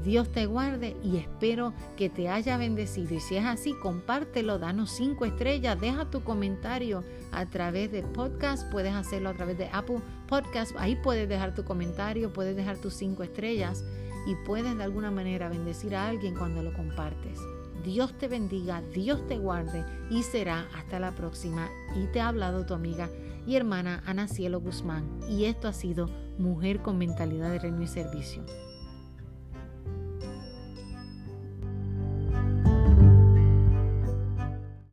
Dios 0.05 0.31
te 0.31 0.45
guarde 0.45 0.95
y 1.03 1.17
espero 1.17 1.73
que 1.97 2.09
te 2.09 2.29
haya 2.29 2.55
bendecido. 2.55 3.13
Y 3.13 3.19
si 3.19 3.35
es 3.35 3.45
así, 3.45 3.73
compártelo, 3.81 4.57
danos 4.57 4.91
cinco 4.91 5.25
estrellas, 5.25 5.79
deja 5.79 6.09
tu 6.09 6.23
comentario 6.23 7.03
a 7.33 7.45
través 7.45 7.91
de 7.91 8.03
podcast, 8.03 8.71
puedes 8.71 8.93
hacerlo 8.93 9.29
a 9.29 9.33
través 9.33 9.57
de 9.57 9.69
Apple 9.73 9.99
Podcast, 10.29 10.73
ahí 10.77 10.95
puedes 10.95 11.27
dejar 11.27 11.53
tu 11.53 11.65
comentario, 11.65 12.31
puedes 12.31 12.55
dejar 12.55 12.77
tus 12.77 12.93
cinco 12.93 13.23
estrellas 13.23 13.83
y 14.25 14.35
puedes 14.45 14.77
de 14.77 14.83
alguna 14.83 15.11
manera 15.11 15.49
bendecir 15.49 15.93
a 15.95 16.07
alguien 16.07 16.35
cuando 16.35 16.63
lo 16.63 16.73
compartes. 16.73 17.39
Dios 17.83 18.17
te 18.17 18.29
bendiga, 18.29 18.81
Dios 18.93 19.27
te 19.27 19.37
guarde 19.37 19.83
y 20.09 20.23
será 20.23 20.69
hasta 20.73 20.99
la 20.99 21.11
próxima. 21.11 21.69
Y 21.97 22.07
te 22.07 22.21
ha 22.21 22.29
hablado 22.29 22.65
tu 22.65 22.73
amiga 22.73 23.09
y 23.45 23.55
hermana 23.55 24.03
Ana 24.05 24.27
Cielo 24.27 24.59
Guzmán. 24.61 25.19
Y 25.29 25.45
esto 25.45 25.67
ha 25.67 25.73
sido 25.73 26.07
Mujer 26.37 26.81
con 26.81 26.97
Mentalidad 26.97 27.51
de 27.51 27.59
Reino 27.59 27.81
y 27.81 27.87
Servicio. 27.87 28.43